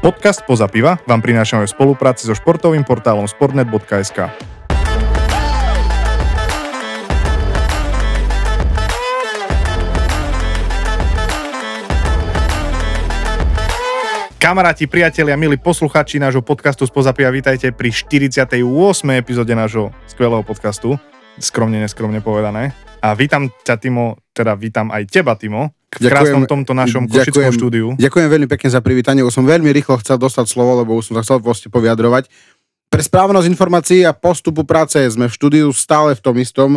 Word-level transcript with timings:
Podcast 0.00 0.40
Poza 0.48 0.64
piva 0.64 0.96
vám 1.04 1.20
prinášame 1.20 1.68
v 1.68 1.76
spolupráci 1.76 2.24
so 2.24 2.32
športovým 2.32 2.88
portálom 2.88 3.28
sportnet.sk. 3.28 4.32
Kamaráti, 14.40 14.88
priatelia, 14.88 15.36
milí 15.36 15.60
posluchači 15.60 16.16
nášho 16.16 16.40
podcastu 16.40 16.88
z 16.88 16.92
Pozapia, 16.96 17.28
vítajte 17.28 17.68
pri 17.68 17.92
48. 17.92 18.56
epizóde 19.20 19.52
nášho 19.52 19.92
skvelého 20.08 20.40
podcastu, 20.40 20.96
skromne, 21.36 21.76
neskromne 21.76 22.24
povedané. 22.24 22.72
A 23.04 23.12
vítam 23.12 23.52
ťa, 23.52 23.76
Timo, 23.76 24.16
teda 24.32 24.56
vítam 24.56 24.88
aj 24.88 25.12
teba, 25.12 25.36
Timo, 25.36 25.76
v 25.90 26.06
krásnom 26.06 26.46
tomto 26.46 26.70
našom 26.70 27.10
košickom 27.10 27.50
štúdiu. 27.50 27.86
Ďakujem 27.98 28.28
veľmi 28.30 28.46
pekne 28.46 28.68
za 28.70 28.78
privítanie, 28.78 29.26
už 29.26 29.34
som 29.34 29.42
veľmi 29.42 29.74
rýchlo 29.74 29.98
chcel 29.98 30.22
dostať 30.22 30.46
slovo, 30.46 30.78
lebo 30.78 30.94
už 30.94 31.10
som 31.10 31.14
sa 31.18 31.26
chcel 31.26 31.42
vlastne 31.42 31.66
povyjadrovať. 31.74 32.30
Pre 32.90 33.02
správnosť 33.02 33.46
informácií 33.50 34.06
a 34.06 34.14
postupu 34.14 34.62
práce 34.62 34.98
sme 35.10 35.26
v 35.26 35.34
štúdiu 35.34 35.66
stále 35.74 36.14
v 36.14 36.22
tom 36.22 36.34
istom, 36.38 36.70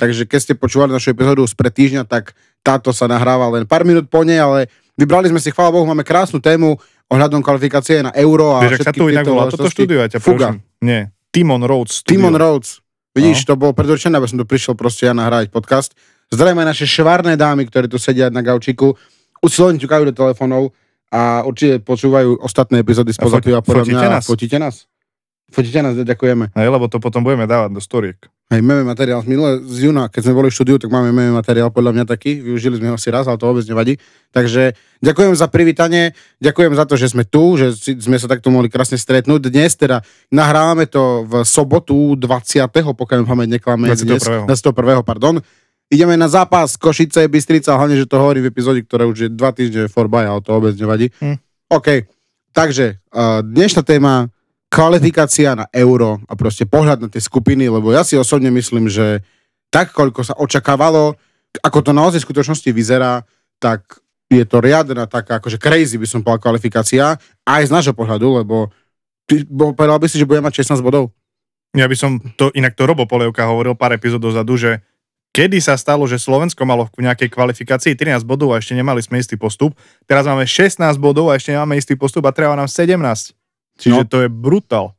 takže 0.00 0.24
keď 0.24 0.38
ste 0.40 0.52
počúvali 0.56 0.92
našu 0.92 1.12
epizódu 1.12 1.44
z 1.44 1.52
pred 1.56 1.72
týždňa, 1.72 2.08
tak 2.08 2.32
táto 2.64 2.92
sa 2.92 3.04
nahráva 3.04 3.52
len 3.52 3.68
pár 3.68 3.84
minút 3.84 4.08
po 4.08 4.24
nej, 4.24 4.40
ale 4.40 4.72
vybrali 4.96 5.28
sme 5.28 5.40
si, 5.40 5.52
chvála 5.52 5.72
Bohu, 5.72 5.84
máme 5.84 6.04
krásnu 6.04 6.40
tému, 6.40 6.80
ohľadom 7.12 7.44
kvalifikácie 7.44 8.00
na 8.00 8.12
euro 8.16 8.56
a 8.56 8.64
Vieš, 8.64 8.80
sa 8.80 8.92
tu 8.92 9.12
inak 9.12 9.28
volá 9.28 9.52
toto 9.52 9.68
štúdio, 9.68 10.00
ja 10.00 10.08
ťa 10.08 10.20
Fuga. 10.24 10.56
prosím. 10.56 10.64
Nie, 10.80 11.12
Timon 11.32 11.60
studio. 11.88 12.08
Timon 12.08 12.36
Roads. 12.36 12.80
Vidíš, 13.14 13.46
No. 13.46 13.54
to 13.54 13.60
bolo 13.60 13.72
predurčené, 13.76 14.18
aby 14.18 14.26
som 14.26 14.38
tu 14.40 14.46
prišiel 14.48 14.74
proste 14.74 15.06
ja 15.06 15.14
nahrávať 15.14 15.54
podcast. 15.54 15.94
Zdravíme 16.28 16.64
naše 16.64 16.84
švárne 16.84 17.34
dámy, 17.34 17.66
ktoré 17.66 17.86
tu 17.86 17.96
sedia 17.96 18.28
na 18.28 18.40
gaučiku, 18.40 18.96
usilovne 19.40 19.76
ťukajú 19.76 20.02
do 20.08 20.14
telefónov 20.14 20.72
a 21.12 21.44
určite 21.44 21.78
počúvajú 21.78 22.40
ostatné 22.40 22.80
epizódy 22.80 23.12
z 23.12 23.20
A 23.20 23.24
Pozapiva 23.24 23.60
podľa 23.60 23.84
fotíte 23.84 24.06
nás? 24.08 24.24
Fotíte 24.24 24.58
nás? 24.58 24.76
Fotíte 25.52 25.78
nás, 25.78 25.94
ďakujeme. 25.94 26.50
Hej, 26.50 26.68
lebo 26.72 26.90
to 26.90 26.98
potom 26.98 27.22
budeme 27.22 27.46
dávať 27.46 27.70
do 27.70 27.78
storiek. 27.78 28.18
Hej, 28.50 28.60
máme 28.60 28.84
materiál 28.84 29.24
minule 29.24 29.62
z 29.64 29.88
júna, 29.88 30.10
keď 30.10 30.20
sme 30.26 30.36
boli 30.36 30.48
v 30.50 30.56
štúdiu, 30.58 30.76
tak 30.76 30.92
máme 30.92 31.14
meme 31.14 31.32
materiál 31.32 31.72
podľa 31.72 31.96
mňa 31.96 32.04
taký, 32.04 32.44
využili 32.44 32.76
sme 32.76 32.92
ho 32.92 32.98
asi 32.98 33.08
raz, 33.08 33.24
ale 33.24 33.38
to 33.38 33.48
vôbec 33.48 33.64
nevadí. 33.64 33.96
Takže 34.34 34.74
ďakujem 35.00 35.32
za 35.32 35.46
privítanie, 35.48 36.12
ďakujem 36.42 36.72
za 36.74 36.84
to, 36.84 36.98
že 36.98 37.14
sme 37.14 37.24
tu, 37.24 37.56
že 37.56 37.72
si- 37.72 37.96
sme 37.96 38.20
sa 38.20 38.28
takto 38.28 38.52
mohli 38.52 38.68
krásne 38.68 38.98
stretnúť. 38.98 39.48
Dnes 39.48 39.72
teda 39.78 40.04
nahrávame 40.28 40.84
to 40.84 41.24
v 41.24 41.40
sobotu 41.46 42.18
20. 42.20 42.92
pokiaľ 42.92 43.24
pamäť 43.24 43.48
neklame. 43.62 43.88
21.. 43.88 44.44
Dnes, 44.44 44.60
21. 44.60 45.00
pardon. 45.06 45.40
Ideme 45.94 46.18
na 46.18 46.26
zápas 46.26 46.74
Košice, 46.74 47.30
Bystrica, 47.30 47.78
hlavne, 47.78 47.94
že 47.94 48.10
to 48.10 48.18
hovorí 48.18 48.42
v 48.42 48.50
epizóde, 48.50 48.82
ktorá 48.82 49.06
už 49.06 49.16
je 49.16 49.28
dva 49.30 49.54
týždne 49.54 49.86
for 49.86 50.10
by, 50.10 50.26
ale 50.26 50.42
to 50.42 50.50
vôbec 50.50 50.74
nevadí. 50.74 51.14
Hm. 51.22 51.38
OK, 51.70 52.10
takže 52.50 52.98
uh, 53.14 53.46
dnešná 53.46 53.86
téma 53.86 54.26
kvalifikácia 54.66 55.54
na 55.54 55.70
euro 55.70 56.18
a 56.26 56.34
proste 56.34 56.66
pohľad 56.66 56.98
na 56.98 57.06
tie 57.06 57.22
skupiny, 57.22 57.70
lebo 57.70 57.94
ja 57.94 58.02
si 58.02 58.18
osobne 58.18 58.50
myslím, 58.50 58.90
že 58.90 59.22
tak, 59.70 59.94
koľko 59.94 60.26
sa 60.26 60.34
očakávalo, 60.34 61.14
ako 61.62 61.78
to 61.86 61.94
naozaj 61.94 62.18
v 62.18 62.26
skutočnosti 62.26 62.74
vyzerá, 62.74 63.22
tak 63.62 63.86
je 64.26 64.42
to 64.42 64.58
riadna 64.58 65.06
taká, 65.06 65.38
akože 65.38 65.62
crazy 65.62 65.94
by 65.94 66.10
som 66.10 66.26
povedal 66.26 66.42
kvalifikácia, 66.50 67.14
aj 67.46 67.62
z 67.62 67.70
nášho 67.70 67.94
pohľadu, 67.94 68.42
lebo 68.42 68.74
ty, 69.30 69.46
bo, 69.46 69.70
povedal 69.70 70.02
by 70.02 70.10
si, 70.10 70.18
že 70.18 70.26
bude 70.26 70.42
mať 70.42 70.66
16 70.66 70.82
bodov. 70.82 71.14
Ja 71.70 71.86
by 71.86 71.94
som 71.94 72.18
to, 72.34 72.50
inak 72.50 72.74
to 72.74 72.82
Robo 72.82 73.06
Polievka 73.06 73.46
hovoril 73.46 73.78
pár 73.78 73.94
epizód 73.94 74.18
dozadu, 74.18 74.58
že 74.58 74.82
kedy 75.34 75.58
sa 75.58 75.74
stalo, 75.74 76.06
že 76.06 76.22
Slovensko 76.22 76.62
malo 76.62 76.86
v 76.94 77.02
nejakej 77.02 77.34
kvalifikácii 77.34 77.98
13 77.98 78.22
bodov 78.22 78.54
a 78.54 78.62
ešte 78.62 78.78
nemali 78.78 79.02
sme 79.02 79.18
istý 79.18 79.34
postup. 79.34 79.74
Teraz 80.06 80.30
máme 80.30 80.46
16 80.46 80.78
bodov 80.96 81.34
a 81.34 81.36
ešte 81.36 81.50
nemáme 81.50 81.74
istý 81.74 81.98
postup 81.98 82.22
a 82.24 82.32
treba 82.32 82.54
nám 82.54 82.70
17. 82.70 83.34
Čiže 83.74 83.90
No. 83.90 84.06
to 84.06 84.22
je 84.22 84.30
brutál. 84.30 84.94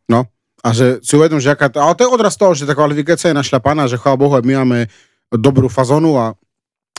A 0.66 0.74
že 0.74 0.98
si 1.06 1.14
uvedom, 1.14 1.38
že 1.38 1.54
aká 1.54 1.70
ale 1.78 1.94
to 1.94 2.04
je 2.04 2.10
odraz 2.10 2.34
toho, 2.34 2.58
že 2.58 2.66
tá 2.66 2.74
kvalifikácia 2.74 3.30
je 3.30 3.38
našľapaná, 3.38 3.86
že 3.86 4.02
chvála 4.02 4.18
Bohu, 4.18 4.34
my 4.34 4.66
máme 4.66 4.90
dobrú 5.30 5.70
fazónu 5.70 6.18
a 6.18 6.34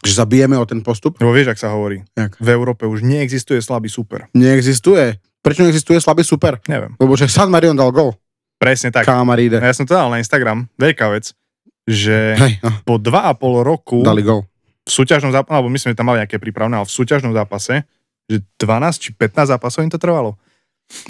že 0.07 0.15
zabijeme 0.23 0.55
o 0.55 0.63
ten 0.63 0.79
postup. 0.87 1.19
Lebo 1.19 1.35
vieš, 1.35 1.51
ak 1.51 1.59
sa 1.59 1.75
hovorí. 1.75 2.07
Jak? 2.15 2.39
V 2.39 2.49
Európe 2.55 2.87
už 2.87 3.03
neexistuje 3.03 3.59
slabý 3.59 3.91
super. 3.91 4.31
Neexistuje. 4.39 5.19
Prečo 5.43 5.67
neexistuje 5.67 5.99
slabý 5.99 6.23
super? 6.23 6.63
Neviem. 6.71 6.95
Lebo 6.95 7.19
že 7.19 7.27
San 7.27 7.51
Marion 7.51 7.75
dal 7.75 7.91
gol. 7.91 8.15
Presne 8.55 8.95
tak. 8.95 9.03
Kamaride. 9.03 9.59
Ja 9.59 9.75
som 9.75 9.83
to 9.83 9.99
dal 9.99 10.15
na 10.15 10.23
Instagram. 10.23 10.71
Veľká 10.79 11.11
vec. 11.11 11.35
Že 11.87 12.19
Hej, 12.35 12.53
no, 12.67 12.71
po 12.83 12.99
2,5 12.99 13.63
roku 13.63 14.03
dali 14.03 14.27
gol. 14.27 14.43
v 14.83 14.91
súťažnom 14.91 15.31
zápase, 15.31 15.55
alebo 15.55 15.71
my 15.71 15.79
sme 15.79 15.95
tam 15.95 16.11
mali 16.11 16.19
nejaké 16.19 16.43
prípravné, 16.43 16.75
ale 16.75 16.87
v 16.87 16.95
súťažnom 16.95 17.31
zápase, 17.31 17.87
že 18.27 18.43
12 18.59 19.03
či 19.03 19.09
15 19.15 19.55
zápasov 19.55 19.87
im 19.87 19.93
to 19.95 19.99
trvalo. 19.99 20.35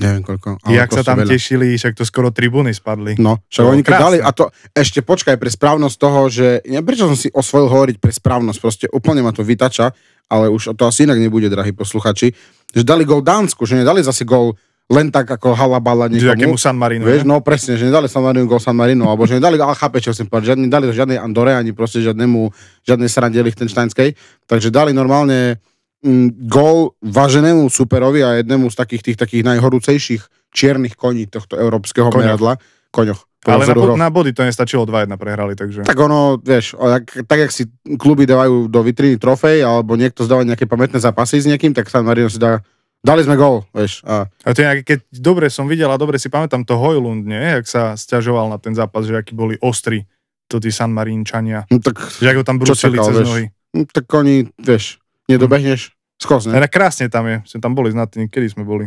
Neviem 0.00 0.25
koľko. 0.25 0.56
Ale 0.64 0.72
Jak 0.72 0.88
sa 0.88 1.04
proste 1.04 1.09
tam 1.09 1.19
veľa. 1.20 1.32
tešili, 1.37 1.66
však 1.76 1.92
to 1.97 2.04
skoro 2.09 2.28
tribúny 2.32 2.72
spadli. 2.72 3.12
No, 3.20 3.37
však 3.53 3.64
oni 3.64 3.82
keď 3.84 3.97
dali, 4.00 4.19
a 4.25 4.32
to 4.32 4.48
ešte 4.72 5.04
počkaj 5.04 5.37
pre 5.37 5.53
správnosť 5.53 5.97
toho, 6.00 6.20
že, 6.32 6.64
neviem 6.64 6.84
prečo 6.84 7.04
som 7.04 7.16
si 7.16 7.28
osvojil 7.28 7.69
hovoriť 7.69 7.97
pre 8.00 8.08
správnosť, 8.08 8.58
proste 8.60 8.87
úplne 8.88 9.20
ma 9.20 9.37
to 9.37 9.44
vytača, 9.44 9.93
ale 10.32 10.48
už 10.48 10.72
to 10.76 10.88
asi 10.88 11.04
inak 11.04 11.20
nebude, 11.20 11.53
drahí 11.53 11.76
posluchači, 11.76 12.32
že 12.72 12.82
dali 12.88 13.04
gol 13.04 13.20
Dánsku, 13.20 13.69
že 13.69 13.76
nedali 13.76 14.00
zase 14.00 14.25
gol 14.25 14.56
len 14.87 15.11
tak 15.11 15.27
ako 15.27 15.51
halabala 15.59 16.07
Že 16.07 16.39
niekomu. 16.39 16.55
San 16.55 16.79
Marino. 16.79 17.03
Vieš, 17.03 17.27
ne? 17.27 17.35
no 17.35 17.43
presne, 17.43 17.75
že 17.75 17.91
nedali 17.91 18.07
San 18.07 18.23
Marino 18.23 18.47
gol 18.47 18.63
San 18.63 18.79
Marino, 18.79 19.11
alebo 19.11 19.27
že 19.27 19.43
nedali, 19.43 19.59
ale 19.59 19.75
chápe, 19.75 19.99
čo 19.99 20.15
chcem 20.15 20.31
povedať, 20.31 20.55
že 20.55 20.63
nedali 20.63 20.87
to 20.87 20.95
žiadnej 20.95 21.19
Andore, 21.19 21.59
ani 21.59 21.75
proste 21.75 21.99
žiadnemu, 21.99 22.55
žiadnej 22.87 23.11
srande 23.11 23.43
Lichtensteinskej, 23.43 24.15
takže 24.47 24.71
dali 24.71 24.95
normálne 24.95 25.59
mm, 26.07 26.47
gol 26.47 26.95
váženému 27.03 27.67
superovi 27.67 28.23
a 28.23 28.39
jednému 28.39 28.71
z 28.71 28.77
takých 28.79 29.03
tých 29.11 29.19
takých 29.19 29.43
najhorúcejších 29.43 30.23
čiernych 30.55 30.95
koní 30.95 31.27
tohto 31.27 31.59
európskeho 31.59 32.07
Koňoch. 32.15 32.23
meradla. 32.23 32.53
Koňoch. 32.95 33.27
Ale 33.47 33.63
na, 33.63 33.75
bo- 33.79 33.95
na 33.95 34.11
body 34.11 34.35
to 34.35 34.43
nestačilo 34.43 34.83
2-1 34.83 35.07
prehrali, 35.15 35.55
takže... 35.55 35.87
Tak 35.87 35.99
ono, 35.99 36.35
vieš, 36.43 36.75
o, 36.75 36.91
jak, 36.91 37.07
tak 37.31 37.39
jak 37.47 37.51
si 37.55 37.71
kluby 37.95 38.27
dávajú 38.27 38.67
do 38.67 38.81
vitriny 38.83 39.23
trofej, 39.23 39.63
alebo 39.63 39.95
niekto 39.95 40.27
zdáva 40.27 40.43
nejaké 40.43 40.67
pamätné 40.67 40.99
zápasy 40.99 41.39
s 41.39 41.47
niekým, 41.47 41.71
tak 41.71 41.87
San 41.87 42.03
Marino 42.03 42.27
si 42.27 42.43
dá, 42.43 42.59
dali 43.01 43.21
sme 43.21 43.34
gol, 43.34 43.65
vieš. 43.71 44.01
A, 44.03 44.29
A 44.41 44.49
to 44.51 44.59
je 44.59 44.83
keď 44.83 44.99
dobre 45.12 45.47
som 45.47 45.65
videl 45.65 45.87
a 45.87 45.97
dobre 45.97 46.17
si 46.17 46.27
pamätám 46.27 46.62
to 46.62 46.75
Hojlund, 46.75 47.23
nie? 47.23 47.39
Jak 47.55 47.65
sa 47.65 47.83
stiažoval 47.93 48.47
na 48.47 48.57
ten 48.57 48.73
zápas, 48.73 49.03
že 49.03 49.15
akí 49.15 49.33
boli 49.33 49.57
ostri 49.59 50.05
to 50.47 50.57
tí 50.57 50.71
San 50.71 50.91
Marínčania. 50.91 51.67
no, 51.67 51.79
tak, 51.79 51.99
Že 52.15 52.29
ako 52.31 52.43
tam 52.43 52.56
čakal, 52.62 53.05
cez 53.05 53.17
vieš? 53.17 53.27
nohy. 53.27 53.45
no, 53.73 53.83
tak 53.85 54.06
oni, 54.09 54.47
vieš, 54.56 55.03
nedobehneš, 55.27 55.91
skos, 56.17 56.47
ne? 56.47 56.55
Ale 56.55 56.67
krásne 56.67 57.06
tam 57.06 57.27
je. 57.27 57.43
Sme 57.45 57.59
tam 57.59 57.73
boli 57.73 57.91
znatní, 57.91 58.27
kedy 58.27 58.47
sme 58.49 58.62
boli. 58.62 58.87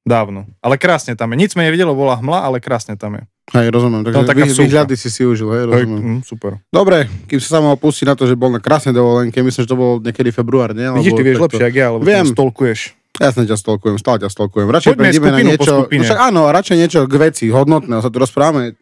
Dávno. 0.00 0.48
Ale 0.58 0.80
krásne 0.80 1.12
tam 1.12 1.28
je. 1.30 1.36
Nic 1.36 1.52
sme 1.52 1.62
nevidelo, 1.62 1.92
bola 1.92 2.16
hmla, 2.16 2.40
ale 2.40 2.56
krásne 2.56 2.96
tam 2.96 3.20
je. 3.20 3.22
Hej, 3.50 3.68
rozumiem, 3.68 4.00
takže 4.00 4.16
No, 4.16 4.24
taká 4.24 4.46
vy, 4.46 4.48
súka. 4.48 4.62
výhľady 4.62 4.94
si 4.94 5.10
si 5.10 5.22
užil, 5.22 5.50
hej, 5.50 5.60
Hej, 5.60 5.84
rozumiem. 5.84 6.00
mm, 6.00 6.20
super. 6.22 6.52
Dobre, 6.68 6.98
kým 7.26 7.36
sa 7.36 7.58
mohol 7.58 7.76
pustiť 7.76 8.06
na 8.06 8.14
to, 8.14 8.24
že 8.24 8.32
bol 8.32 8.48
na 8.48 8.62
krásnej 8.62 8.94
dovolenke, 8.94 9.36
myslím, 9.36 9.60
že 9.60 9.68
to 9.68 9.74
bol 9.74 9.98
niekedy 9.98 10.30
február, 10.30 10.70
nie? 10.70 10.86
Vidíš, 10.88 11.12
ty 11.12 11.22
vieš 11.22 11.42
lepšie, 11.42 11.64
jak 11.64 11.74
ja, 11.74 11.86
lebo. 11.90 12.00
Viem. 12.00 12.24
stolkuješ. 12.24 12.94
Jasne 13.20 13.44
ťa 13.44 13.56
stolkujem, 13.60 14.00
stále 14.00 14.16
ťa 14.16 14.32
stolkujem. 14.32 14.64
Radšej 14.64 14.90
Poďme 14.90 15.04
prejdeme 15.04 15.28
na 15.28 15.38
niečo, 15.44 15.72
no 15.84 16.02
však 16.08 16.20
áno, 16.24 16.48
radšej 16.48 16.76
niečo 16.80 17.00
k 17.04 17.14
veci, 17.20 17.44
hodnotného, 17.52 18.00
sa 18.00 18.08
tu 18.08 18.16
rozprávame. 18.16 18.80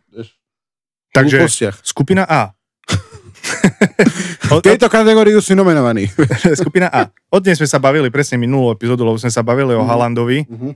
Takže 1.11 1.43
skupina 1.83 2.23
A. 2.23 2.55
V 4.49 4.65
tejto 4.65 4.89
kategórii 4.89 5.35
si 5.41 5.53
nominovaný. 5.53 6.09
skupina 6.61 6.89
A. 6.89 7.11
Od 7.29 7.43
nej 7.43 7.59
sme 7.59 7.67
sa 7.67 7.77
bavili 7.77 8.09
presne 8.09 8.39
minulú 8.39 8.73
epizódu, 8.73 9.05
lebo 9.05 9.19
sme 9.19 9.29
sa 9.29 9.43
bavili 9.43 9.75
o 9.75 9.83
Mhm. 9.83 9.89
Halandovi. 9.89 10.39
Mhm. 10.47 10.71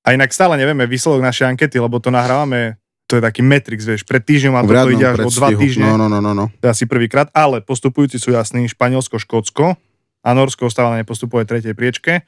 A 0.00 0.14
inak 0.14 0.30
stále 0.30 0.56
nevieme 0.56 0.86
výsledok 0.86 1.20
našej 1.20 1.44
ankety, 1.48 1.76
lebo 1.76 2.00
to 2.00 2.08
nahrávame, 2.08 2.78
to 3.04 3.18
je 3.18 3.22
taký 3.22 3.42
Matrix, 3.42 3.84
vieš, 3.84 4.06
pred 4.06 4.22
týždňom 4.22 4.54
a 4.54 4.62
toto 4.62 4.72
riadnom 4.72 4.94
ide 4.94 5.04
až 5.04 5.18
o 5.20 5.28
dva 5.28 5.48
týždne. 5.52 5.84
No, 5.84 5.96
no, 5.98 6.06
no, 6.08 6.22
no, 6.22 6.32
no. 6.32 6.44
To 6.54 6.64
je 6.64 6.72
asi 6.72 6.84
prvýkrát, 6.88 7.28
ale 7.34 7.60
postupujúci 7.60 8.16
sú 8.16 8.32
jasní 8.32 8.64
Španielsko, 8.70 9.20
Škótsko 9.20 9.76
a 10.22 10.28
Norsko 10.32 10.70
ostáva 10.70 10.96
na 10.96 11.02
nepostupovej 11.02 11.44
tretej 11.44 11.74
priečke. 11.76 12.24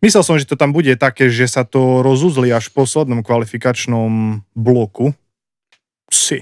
Myslel 0.00 0.24
som, 0.24 0.36
že 0.40 0.48
to 0.48 0.56
tam 0.56 0.72
bude 0.72 0.96
také, 0.96 1.28
že 1.28 1.44
sa 1.44 1.64
to 1.64 2.00
rozuzli 2.00 2.48
až 2.48 2.72
v 2.72 2.84
poslednom 2.84 3.20
kvalifikačnom 3.20 4.40
bloku. 4.56 5.12
Si. 6.08 6.40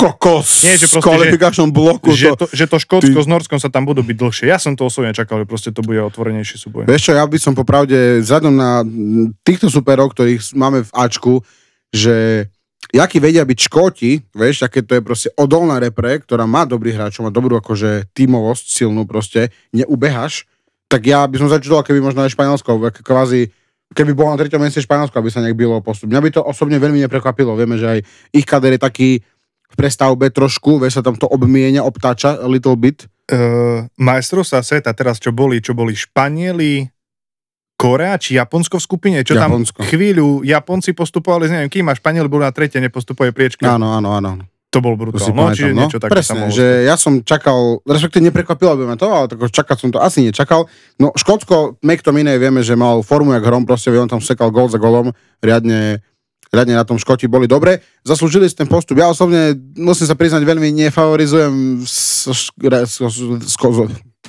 Kokos 0.00 0.64
Nie, 0.64 0.80
že 0.80 0.88
v 0.88 0.96
proste, 0.96 1.06
kvalifikačnom 1.12 1.68
bloku. 1.74 2.16
Že 2.16 2.28
To... 2.38 2.46
že 2.48 2.64
to 2.64 2.80
Škótsko 2.80 3.20
ty- 3.20 3.26
s 3.26 3.28
Norskom 3.28 3.60
sa 3.60 3.68
tam 3.68 3.84
budú 3.84 4.00
byť 4.00 4.16
dlhšie. 4.16 4.46
Ja 4.48 4.56
som 4.56 4.72
to 4.72 4.88
osobne 4.88 5.12
čakal, 5.12 5.44
že 5.44 5.46
proste 5.50 5.70
to 5.76 5.84
bude 5.84 6.00
otvorenejší 6.00 6.56
súboj. 6.56 6.88
Vieš 6.88 7.10
čo, 7.10 7.12
ja 7.12 7.26
by 7.28 7.36
som 7.36 7.52
popravde, 7.52 8.24
vzhľadom 8.24 8.54
na 8.54 8.80
týchto 9.44 9.68
superov, 9.68 10.16
ktorých 10.16 10.56
máme 10.56 10.88
v 10.88 10.90
Ačku, 10.96 11.44
že 11.92 12.48
jaký 12.96 13.20
vedia 13.20 13.44
byť 13.44 13.58
Škóti, 13.60 14.24
vieš, 14.32 14.64
aké 14.64 14.80
to 14.80 14.96
je 14.96 15.02
proste 15.04 15.28
odolná 15.36 15.76
repre, 15.76 16.16
ktorá 16.16 16.48
má 16.48 16.64
dobrých 16.64 16.96
hráčov, 16.96 17.28
má 17.28 17.32
dobrú 17.34 17.60
akože 17.60 18.08
tímovosť 18.16 18.64
silnú 18.72 19.04
proste, 19.04 19.52
neubehaš, 19.76 20.48
tak 20.90 21.06
ja 21.06 21.22
by 21.22 21.38
som 21.38 21.46
začudoval, 21.46 21.86
keby 21.86 22.02
možno 22.02 22.26
aj 22.26 22.34
Španielsko, 22.34 22.90
kvázi, 23.06 23.46
keby 23.94 24.10
bolo 24.10 24.34
na 24.34 24.42
treťom 24.42 24.58
mieste 24.58 24.82
Španielsko, 24.82 25.22
aby 25.22 25.30
sa 25.30 25.38
nejak 25.38 25.54
bylo 25.54 25.78
postup. 25.78 26.10
Mňa 26.10 26.18
by 26.18 26.30
to 26.34 26.42
osobne 26.42 26.82
veľmi 26.82 26.98
neprekvapilo. 27.06 27.54
Vieme, 27.54 27.78
že 27.78 27.86
aj 27.86 27.98
ich 28.34 28.42
kader 28.42 28.74
je 28.74 28.82
taký 28.82 29.10
v 29.70 29.74
prestavbe 29.78 30.34
trošku, 30.34 30.82
vieš, 30.82 30.98
sa 30.98 31.06
tam 31.06 31.14
to 31.14 31.30
obmienia, 31.30 31.86
obtáča 31.86 32.42
little 32.50 32.74
bit. 32.74 33.06
Uh, 33.30 33.86
majstrovstvá 33.94 34.66
sveta 34.66 34.90
teraz, 34.90 35.22
čo 35.22 35.30
boli, 35.30 35.62
čo 35.62 35.78
boli 35.78 35.94
Španieli, 35.94 36.90
Korea 37.78 38.18
či 38.18 38.34
Japonsko 38.34 38.76
v 38.76 38.84
skupine, 38.84 39.18
čo 39.22 39.38
Japonsko. 39.38 39.80
tam 39.80 39.88
chvíľu 39.88 40.42
Japonci 40.42 40.90
postupovali, 40.92 41.46
neviem, 41.46 41.70
kým 41.70 41.86
a 41.86 41.94
Španieli 41.94 42.26
boli 42.26 42.42
na 42.42 42.50
tretie, 42.50 42.82
nepostupuje 42.82 43.30
priečky. 43.30 43.62
Áno, 43.62 43.94
áno, 43.94 44.10
áno. 44.10 44.42
To 44.70 44.78
bol 44.78 44.94
To 44.94 44.98
brutál. 45.02 45.26
si 45.26 45.32
No, 45.34 45.50
pamätám, 45.50 45.74
no. 45.74 45.82
niečo 45.82 45.98
také 45.98 46.12
Presne, 46.14 46.46
že 46.54 46.86
ja 46.86 46.94
som 46.94 47.26
čakal, 47.26 47.82
respektíve 47.82 48.30
neprekvapilo 48.30 48.78
by 48.78 48.84
ma 48.86 48.94
to, 48.94 49.10
ale 49.10 49.26
tak 49.26 49.42
čakať 49.50 49.76
som 49.82 49.90
to 49.90 49.98
asi 49.98 50.22
nečakal. 50.22 50.70
No 51.02 51.10
Škótsko, 51.10 51.82
McTominay 51.82 52.38
vieme, 52.38 52.62
že 52.62 52.78
mal 52.78 53.02
formu 53.02 53.34
jak 53.34 53.42
hrom, 53.42 53.66
proste 53.66 53.90
on 53.90 54.06
tam 54.06 54.22
sekal 54.22 54.54
gol 54.54 54.70
za 54.70 54.78
golom, 54.78 55.10
riadne, 55.42 55.98
riadne 56.54 56.78
na 56.78 56.86
tom 56.86 57.02
Škoti 57.02 57.26
boli 57.26 57.50
dobre. 57.50 57.82
Zaslúžili 58.06 58.46
si 58.46 58.54
ten 58.54 58.70
postup. 58.70 59.02
Ja 59.02 59.10
osobne, 59.10 59.58
musím 59.74 60.06
sa 60.06 60.14
priznať, 60.14 60.46
veľmi 60.46 60.70
nefavorizujem 60.86 61.82
s, 61.82 62.30
s, 62.30 62.54
s, 62.54 62.94
s, 63.02 63.58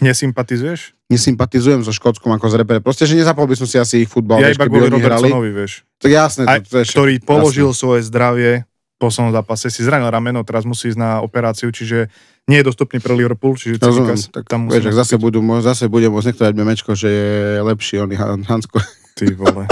Nesympatizuješ? 0.01 0.97
nesympatizujem 1.11 1.83
so 1.83 1.91
Škótskom 1.91 2.31
ako 2.31 2.47
z 2.47 2.55
repere. 2.63 2.79
Proste, 2.79 3.03
že 3.03 3.19
nezapol 3.19 3.43
by 3.43 3.55
som 3.59 3.67
si 3.67 3.75
asi 3.75 4.07
ich 4.07 4.09
futbal, 4.09 4.39
ja 4.39 4.47
vieš, 4.47 4.57
iba 4.57 4.65
kvôli. 4.71 4.87
Robertsonovi, 4.87 5.51
vieš. 5.51 5.83
Tak 5.99 6.09
jasné, 6.09 6.43
to, 6.47 6.71
to 6.71 6.75
je 6.79 6.85
ktorý 6.87 7.13
jasné. 7.19 7.27
položil 7.27 7.69
svoje 7.75 8.01
zdravie 8.07 8.63
poslednom 9.01 9.33
zápase, 9.33 9.73
si 9.73 9.81
zranil 9.81 10.13
rameno, 10.13 10.45
teraz 10.45 10.69
musí 10.69 10.93
ísť 10.93 10.99
na 11.01 11.11
operáciu, 11.25 11.73
čiže 11.73 12.13
nie 12.45 12.61
je 12.61 12.65
dostupný 12.69 13.01
pre 13.01 13.17
Liverpool, 13.17 13.57
čiže 13.57 13.81
Rozumiem, 13.81 14.13
Cimikas 14.13 14.29
tak 14.29 14.45
tam 14.45 14.69
vieš, 14.69 14.93
zase, 14.93 15.17
budú, 15.17 15.41
zase 15.65 15.89
bude 15.89 16.05
môcť 16.13 16.29
niekto 16.29 16.43
dať 16.45 16.53
memečko, 16.53 16.89
že 16.93 17.09
je 17.09 17.29
lepší 17.65 17.97
on 17.97 18.45
Hansko. 18.45 18.77
Ty 19.17 19.33
vole. 19.33 19.65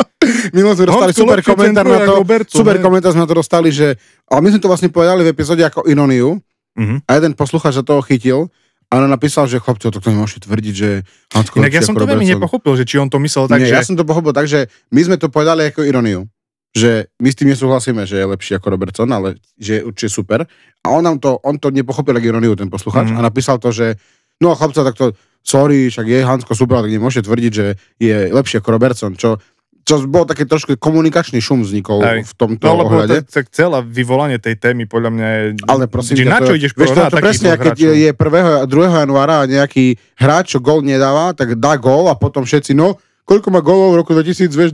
Milo 0.56 0.76
sme 0.76 0.88
dostali 0.88 1.12
super 1.16 1.40
komentár 1.40 1.84
na 1.88 2.04
to, 2.04 2.12
ako 2.12 2.20
Robertson, 2.20 2.58
super 2.60 2.76
komentár 2.80 3.10
sme 3.16 3.24
na 3.24 3.28
to 3.28 3.36
dostali, 3.40 3.68
že, 3.72 3.96
ale 4.28 4.40
my 4.44 4.48
sme 4.52 4.60
to 4.60 4.68
vlastne 4.68 4.88
povedali 4.92 5.24
v 5.24 5.32
epizóde 5.32 5.64
ako 5.64 5.88
ironiu 5.88 6.36
Mhm. 6.74 7.06
a 7.06 7.10
jeden 7.14 7.38
poslucháč 7.38 7.78
sa 7.78 7.86
toho 7.86 8.02
chytil 8.02 8.50
a 8.90 8.98
on 8.98 9.06
napísal, 9.06 9.46
že 9.46 9.62
chlapci, 9.62 9.90
to 9.90 10.02
nemôžete 10.02 10.46
tvrdiť, 10.46 10.74
že 10.74 10.90
Hansko 11.30 11.62
Inak 11.62 11.70
ja 11.70 11.82
som 11.86 11.94
to 11.94 12.06
veľmi 12.06 12.26
nepochopil, 12.26 12.74
že 12.74 12.84
či 12.86 12.98
on 12.98 13.06
to 13.06 13.22
myslel 13.22 13.46
tak, 13.46 13.62
Nie, 13.62 13.70
že... 13.70 13.74
ja 13.78 13.86
som 13.86 13.94
to 13.94 14.02
pochopil 14.02 14.34
tak, 14.34 14.50
že 14.50 14.66
my 14.90 15.00
sme 15.06 15.16
to 15.18 15.30
povedali 15.30 15.70
ako 15.70 15.86
ironiu. 15.86 16.26
Že 16.74 16.90
my 17.16 17.28
s 17.28 17.36
tým 17.36 17.48
nesúhlasíme, 17.48 18.02
že 18.02 18.18
je 18.18 18.26
lepší 18.26 18.52
ako 18.54 18.66
Robertson, 18.68 19.06
ale 19.08 19.38
že 19.54 19.78
je 19.78 19.82
určite 19.84 20.10
super. 20.12 20.42
A 20.80 20.86
on 20.88 21.00
nám 21.00 21.16
to, 21.16 21.38
on 21.40 21.54
to 21.54 21.70
nepochopil 21.70 22.10
ako 22.12 22.26
ironiu, 22.28 22.52
ten 22.52 22.66
posluchač, 22.66 23.08
Mhm. 23.08 23.16
a 23.16 23.20
napísal 23.22 23.56
to, 23.56 23.70
že 23.70 23.94
no 24.36 24.52
chlapca, 24.52 24.82
tak 24.82 24.92
to, 24.92 25.14
sorry, 25.40 25.86
však 25.86 26.02
je 26.04 26.20
Hansko 26.20 26.52
super, 26.52 26.80
tak 26.80 26.90
nemôžete 26.90 27.24
tvrdiť, 27.24 27.52
že 27.52 27.66
je 27.96 28.16
lepší 28.28 28.58
ako 28.58 28.68
Robertson, 28.68 29.14
čo, 29.14 29.38
čo 29.80 30.02
bol 30.02 30.24
taký 30.24 30.44
trošku 30.44 30.74
komunikačný 30.74 31.38
šum 31.38 31.60
vznikol 31.60 32.00
Hej. 32.00 32.26
v 32.26 32.32
tomto 32.34 32.64
No, 32.64 32.82
lebo 32.82 32.90
ohľade. 32.98 33.22
tak, 33.22 33.46
celé 33.48 33.78
vyvolanie 33.80 34.42
tej 34.42 34.56
témy 34.56 34.84
podľa 34.84 35.10
mňa 35.12 35.26
je... 35.30 35.42
Ale 35.64 35.84
prosím, 35.86 36.16
ťa, 36.18 36.26
na 36.26 36.38
čo 36.40 36.58
ideš 36.58 36.72
vieš, 36.72 36.90
to, 36.90 37.06
to 37.06 37.16
presne, 37.16 37.52
keď 37.52 37.76
hráčov? 37.76 37.94
je 37.94 38.10
1. 38.10 38.18
a 38.56 38.66
2. 38.66 39.04
januára 39.04 39.34
a 39.36 39.46
nejaký 39.46 39.84
hráč, 40.16 40.44
čo 40.50 40.58
gól 40.58 40.80
nedáva, 40.80 41.30
tak 41.30 41.54
dá 41.54 41.76
gól 41.76 42.08
a 42.08 42.16
potom 42.16 42.42
všetci, 42.42 42.72
no, 42.72 42.98
koľko 43.24 43.48
má 43.48 43.60
gólov 43.60 43.92
v 43.92 43.98
roku 43.98 44.12
2024, 44.12 44.72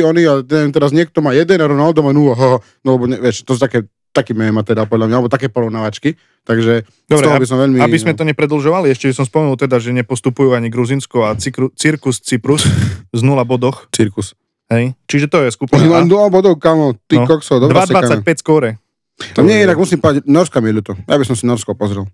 Mm. 0.00 0.04
oni 0.04 0.22
a 0.22 0.34
ten, 0.40 0.68
teraz 0.68 0.90
niekto 0.90 1.20
má 1.20 1.32
jeden 1.32 1.56
a 1.56 1.66
Ronaldo 1.66 2.00
má 2.00 2.10
nula, 2.10 2.32
haha, 2.32 2.58
no 2.80 2.88
lebo 2.90 3.04
ne, 3.06 3.16
vieš, 3.16 3.42
to 3.42 3.52
sú 3.52 3.60
také, 3.60 3.84
taký 4.10 4.32
mema 4.32 4.60
teda 4.60 4.84
podľa 4.84 5.06
mňa, 5.06 5.16
alebo 5.16 5.28
také 5.28 5.48
porovnávačky, 5.48 6.16
takže 6.42 6.84
Dobre, 7.06 7.24
by 7.38 7.46
som 7.46 7.56
veľmi... 7.58 7.78
Aby 7.78 7.96
sme 7.96 8.12
to 8.12 8.24
nepredlžovali, 8.24 8.88
ešte 8.88 9.06
by 9.06 9.14
som 9.14 9.24
spomenul 9.24 9.56
teda, 9.56 9.76
že 9.76 9.92
nepostupujú 9.94 10.52
ani 10.52 10.68
Gruzinsko 10.68 11.24
a 11.24 11.32
Cikru, 11.34 11.72
Cirkus 11.72 12.18
Cyprus 12.18 12.64
z 13.16 13.20
nula 13.20 13.44
bodoch. 13.44 13.88
Cirkus. 13.88 14.36
Hej. 14.68 14.96
Čiže 15.04 15.28
to 15.28 15.38
je 15.38 15.48
Oni 15.48 15.54
skupina 15.54 15.84
len 15.84 16.04
A. 16.04 16.08
nula 16.08 16.28
bodov, 16.28 16.56
kamo, 16.56 16.96
ty 17.02 17.16
No. 17.16 17.28
kokso, 17.28 17.56
dobre 17.56 17.76
2,25 17.78 18.40
skóre. 18.40 18.80
To 19.36 19.44
nie, 19.44 19.60
inak 19.60 19.76
musím 19.76 20.00
povedať, 20.00 20.24
Norska 20.24 20.58
mi 20.58 20.72
je 20.72 20.80
ľúto. 20.80 20.92
Ja 21.04 21.14
by 21.14 21.24
som 21.24 21.36
si 21.36 21.44
Norsko 21.44 21.72
pozrel. 21.72 22.08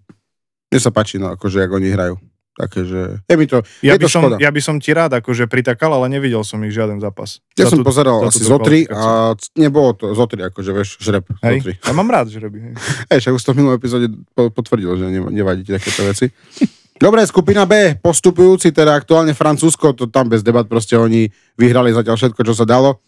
Mne 0.68 0.78
sa 0.78 0.90
páči, 0.90 1.16
no, 1.16 1.30
akože, 1.30 1.62
jak 1.62 1.70
oni 1.70 1.88
hrajú. 1.88 2.18
Také, 2.58 2.82
že... 2.82 3.22
Je 3.22 3.36
mi 3.36 3.46
to, 3.46 3.62
Ja 3.80 3.94
je 3.94 3.98
by, 3.98 4.02
to 4.02 4.08
som, 4.08 4.22
škoda. 4.24 4.36
ja 4.36 4.50
by 4.50 4.58
som 4.58 4.76
ti 4.76 4.90
rád 4.90 5.14
akože 5.14 5.46
pritakal, 5.46 5.88
ale 5.92 6.10
nevidel 6.10 6.42
som 6.42 6.58
ich 6.60 6.70
žiaden 6.70 6.98
zápas. 6.98 7.38
Ja 7.54 7.64
Za 7.64 7.70
som 7.70 7.78
tú- 7.78 7.86
pozeral 7.86 8.18
za 8.20 8.28
asi 8.28 8.42
zo 8.42 8.58
tri 8.58 8.82
a 8.84 9.30
nebolo 9.54 9.94
to 9.94 10.10
zo 10.10 10.26
tri, 10.26 10.42
akože 10.42 10.70
vieš, 10.72 10.98
žreb 10.98 11.22
zo 11.22 11.38
Hej, 11.40 11.58
tri. 11.60 11.72
ja 11.76 11.92
mám 11.92 12.06
rád 12.06 12.26
žreby. 12.26 12.58
Hej. 12.60 12.72
Hej, 13.08 13.18
však 13.20 13.32
už 13.32 13.42
to 13.42 13.50
v 13.50 13.56
minulom 13.56 13.76
epizóde 13.76 14.06
po- 14.28 14.50
potvrdil, 14.50 14.90
že 14.92 15.06
ne- 15.06 15.30
nevadí 15.32 15.62
ti 15.62 15.70
takéto 15.70 16.02
veci. 16.02 16.26
Dobre, 16.92 17.22
skupina 17.22 17.62
B, 17.62 17.94
postupujúci, 17.96 18.68
teda 18.68 18.90
aktuálne 18.92 19.30
Francúzsko, 19.30 19.94
to 19.94 20.04
tam 20.04 20.26
bez 20.26 20.42
debat, 20.42 20.66
proste 20.66 20.92
oni 20.92 21.30
vyhrali 21.54 21.94
zatiaľ 21.94 22.18
všetko, 22.18 22.42
čo 22.42 22.52
sa 22.52 22.66
dalo. 22.66 22.98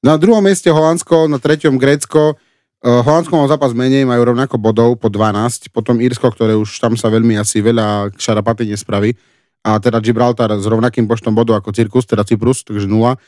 Na 0.00 0.16
druhom 0.16 0.40
mieste 0.40 0.66
Holandsko, 0.66 1.26
na 1.26 1.36
treťom 1.36 1.76
Grécko. 1.76 2.40
Uh, 2.86 3.02
Holandsko 3.02 3.34
mal 3.34 3.50
zápas 3.50 3.74
menej, 3.74 4.06
majú 4.06 4.30
rovnako 4.30 4.62
bodov 4.62 4.94
po 5.02 5.10
12, 5.10 5.74
potom 5.74 5.98
Írsko, 5.98 6.30
ktoré 6.30 6.54
už 6.54 6.78
tam 6.78 6.94
sa 6.94 7.10
veľmi 7.10 7.34
asi 7.34 7.58
veľa 7.58 8.14
šarapaty 8.14 8.62
nespraví. 8.62 9.10
A 9.66 9.82
teda 9.82 9.98
Gibraltar 9.98 10.54
s 10.54 10.62
rovnakým 10.62 11.10
počtom 11.10 11.34
bodov 11.34 11.58
ako 11.58 11.74
Cirkus, 11.74 12.06
teda 12.06 12.22
Cyprus, 12.22 12.62
takže 12.62 12.86
nula. 12.86 13.18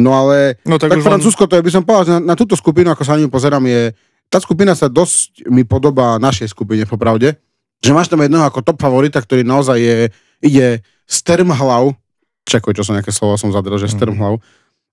No 0.00 0.16
ale 0.16 0.56
No 0.64 0.80
tak, 0.80 0.96
tak 0.96 1.04
Francúzsko, 1.04 1.44
to 1.44 1.60
je, 1.60 1.64
by 1.68 1.68
som 1.68 1.84
povedal, 1.84 2.04
že 2.08 2.12
na, 2.16 2.32
na 2.32 2.34
túto 2.40 2.56
skupinu, 2.56 2.88
ako 2.88 3.04
sa 3.04 3.20
na 3.20 3.20
ňu 3.20 3.28
pozerám, 3.28 3.60
je, 3.68 3.92
tá 4.32 4.40
skupina 4.40 4.72
sa 4.72 4.88
dosť 4.88 5.44
mi 5.52 5.68
podobá 5.68 6.16
našej 6.16 6.48
skupine, 6.48 6.88
popravde. 6.88 7.36
Že 7.84 7.92
máš 7.92 8.08
tam 8.08 8.24
jedného 8.24 8.48
ako 8.48 8.64
top 8.64 8.80
favorita, 8.80 9.20
ktorý 9.20 9.44
naozaj 9.44 9.76
je, 9.76 9.98
ide 10.40 10.80
strmhlav, 11.04 11.92
čekuj, 12.48 12.72
čo 12.72 12.88
som 12.88 12.96
nejaké 12.96 13.12
slovo 13.12 13.36
som 13.36 13.52
zadrel, 13.52 13.76
že 13.76 13.92
Mhm. 13.92 13.94
strmhlav, 14.00 14.40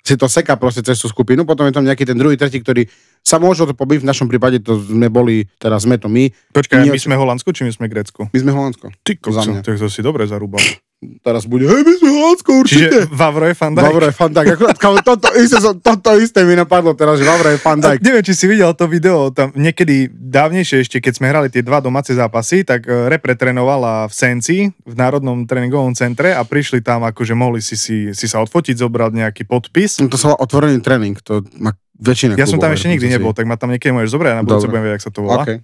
si 0.04 0.16
to 0.16 0.25
seká 0.25 0.56
proste 0.56 0.81
cez 0.81 0.98
tú 0.98 1.07
skupinu, 1.07 1.44
potom 1.44 1.68
je 1.68 1.74
tam 1.75 1.86
nejaký 1.86 2.07
ten 2.07 2.18
druhý, 2.18 2.40
tretí, 2.40 2.60
ktorý 2.60 2.88
sa 3.22 3.38
môže 3.38 3.68
to 3.68 3.75
pobiť, 3.75 4.01
v 4.01 4.10
našom 4.10 4.28
prípade 4.31 4.63
to 4.63 4.80
sme 4.80 5.12
boli, 5.12 5.46
teraz 5.60 5.84
sme 5.84 6.00
to 6.00 6.07
my, 6.07 6.31
Počkaj, 6.56 6.88
Nie- 6.88 6.94
my 6.96 7.00
sme 7.00 7.16
Holandsko, 7.19 7.51
či 7.51 7.68
my 7.68 7.72
sme 7.72 7.86
Grécko? 7.92 8.31
my 8.31 8.40
sme 8.40 8.51
Holandsko. 8.56 8.90
Ty 9.04 9.12
kokso, 9.19 9.60
tak 9.62 9.75
to 9.75 9.88
si 9.92 10.01
dobre 10.01 10.25
zarúbal. 10.25 10.63
Teraz 11.00 11.48
bude, 11.48 11.63
hej, 11.63 11.80
my 11.88 11.94
sme 11.96 12.10
Holandsko, 12.12 12.50
určite. 12.60 13.07
Čiže 13.07 13.16
Vavro 13.16 13.48
je 13.48 13.56
fan 13.56 13.72
Dijk. 13.72 13.88
Vavro 13.88 14.06
je 14.12 14.16
fandák, 14.19 14.48
akurát, 14.51 14.75
toto, 15.00 15.31
isté, 15.40 15.56
toto 15.80 16.12
isté 16.19 16.44
mi 16.44 16.60
napadlo 16.60 16.92
teraz, 16.92 17.16
že 17.16 17.24
Vavro 17.24 17.48
je 17.48 17.56
A 17.56 17.63
fandák. 17.63 18.04
neviem, 18.04 18.19
či 18.19 18.36
si 18.36 18.51
videl 18.51 18.75
to 18.75 18.84
video, 18.84 19.31
tam 19.31 19.56
niekedy 19.56 20.12
dávnejšie 20.12 20.84
ešte, 20.84 21.00
keď 21.00 21.13
sme 21.16 21.31
hrali 21.31 21.48
tie 21.48 21.63
dva 21.63 21.80
domáce 21.80 22.12
zápasy, 22.12 22.68
tak 22.68 22.84
e, 22.84 23.07
repre 23.07 23.31
trénovala 23.31 24.12
v 24.12 24.13
Senci, 24.13 24.75
v 24.75 24.94
Národnom 25.00 25.48
tréningovom 25.48 25.96
centre 25.96 26.36
a 26.36 26.44
prišli 26.44 26.84
tam, 26.84 27.07
akože 27.07 27.31
mohli 27.31 27.63
si, 27.63 27.80
si, 27.80 28.12
si 28.12 28.25
sa 28.28 28.44
odfotiť, 28.44 28.75
zobrať 28.84 29.24
nejaký 29.24 29.48
podpis. 29.48 30.04
To 30.04 30.19
sa 30.19 30.36
volá 30.36 30.44
otvorený 30.44 30.84
tréning, 30.84 31.16
to 31.24 31.48
má 31.63 31.80
väčšina 31.95 32.36
Ja 32.36 32.44
som 32.44 32.60
tam 32.60 32.75
ešte 32.75 32.92
nikdy 32.92 33.07
nebol, 33.07 33.31
tak 33.31 33.48
ma 33.48 33.56
tam 33.56 33.72
niekedy 33.72 33.95
môžeš 33.95 34.12
zobrať, 34.12 34.36
na 34.36 34.44
budúce 34.44 34.68
budem 34.68 34.84
vedieť, 34.84 34.95
jak 35.00 35.06
sa 35.07 35.13
to 35.16 35.24
volá. 35.24 35.48
Okay. 35.48 35.63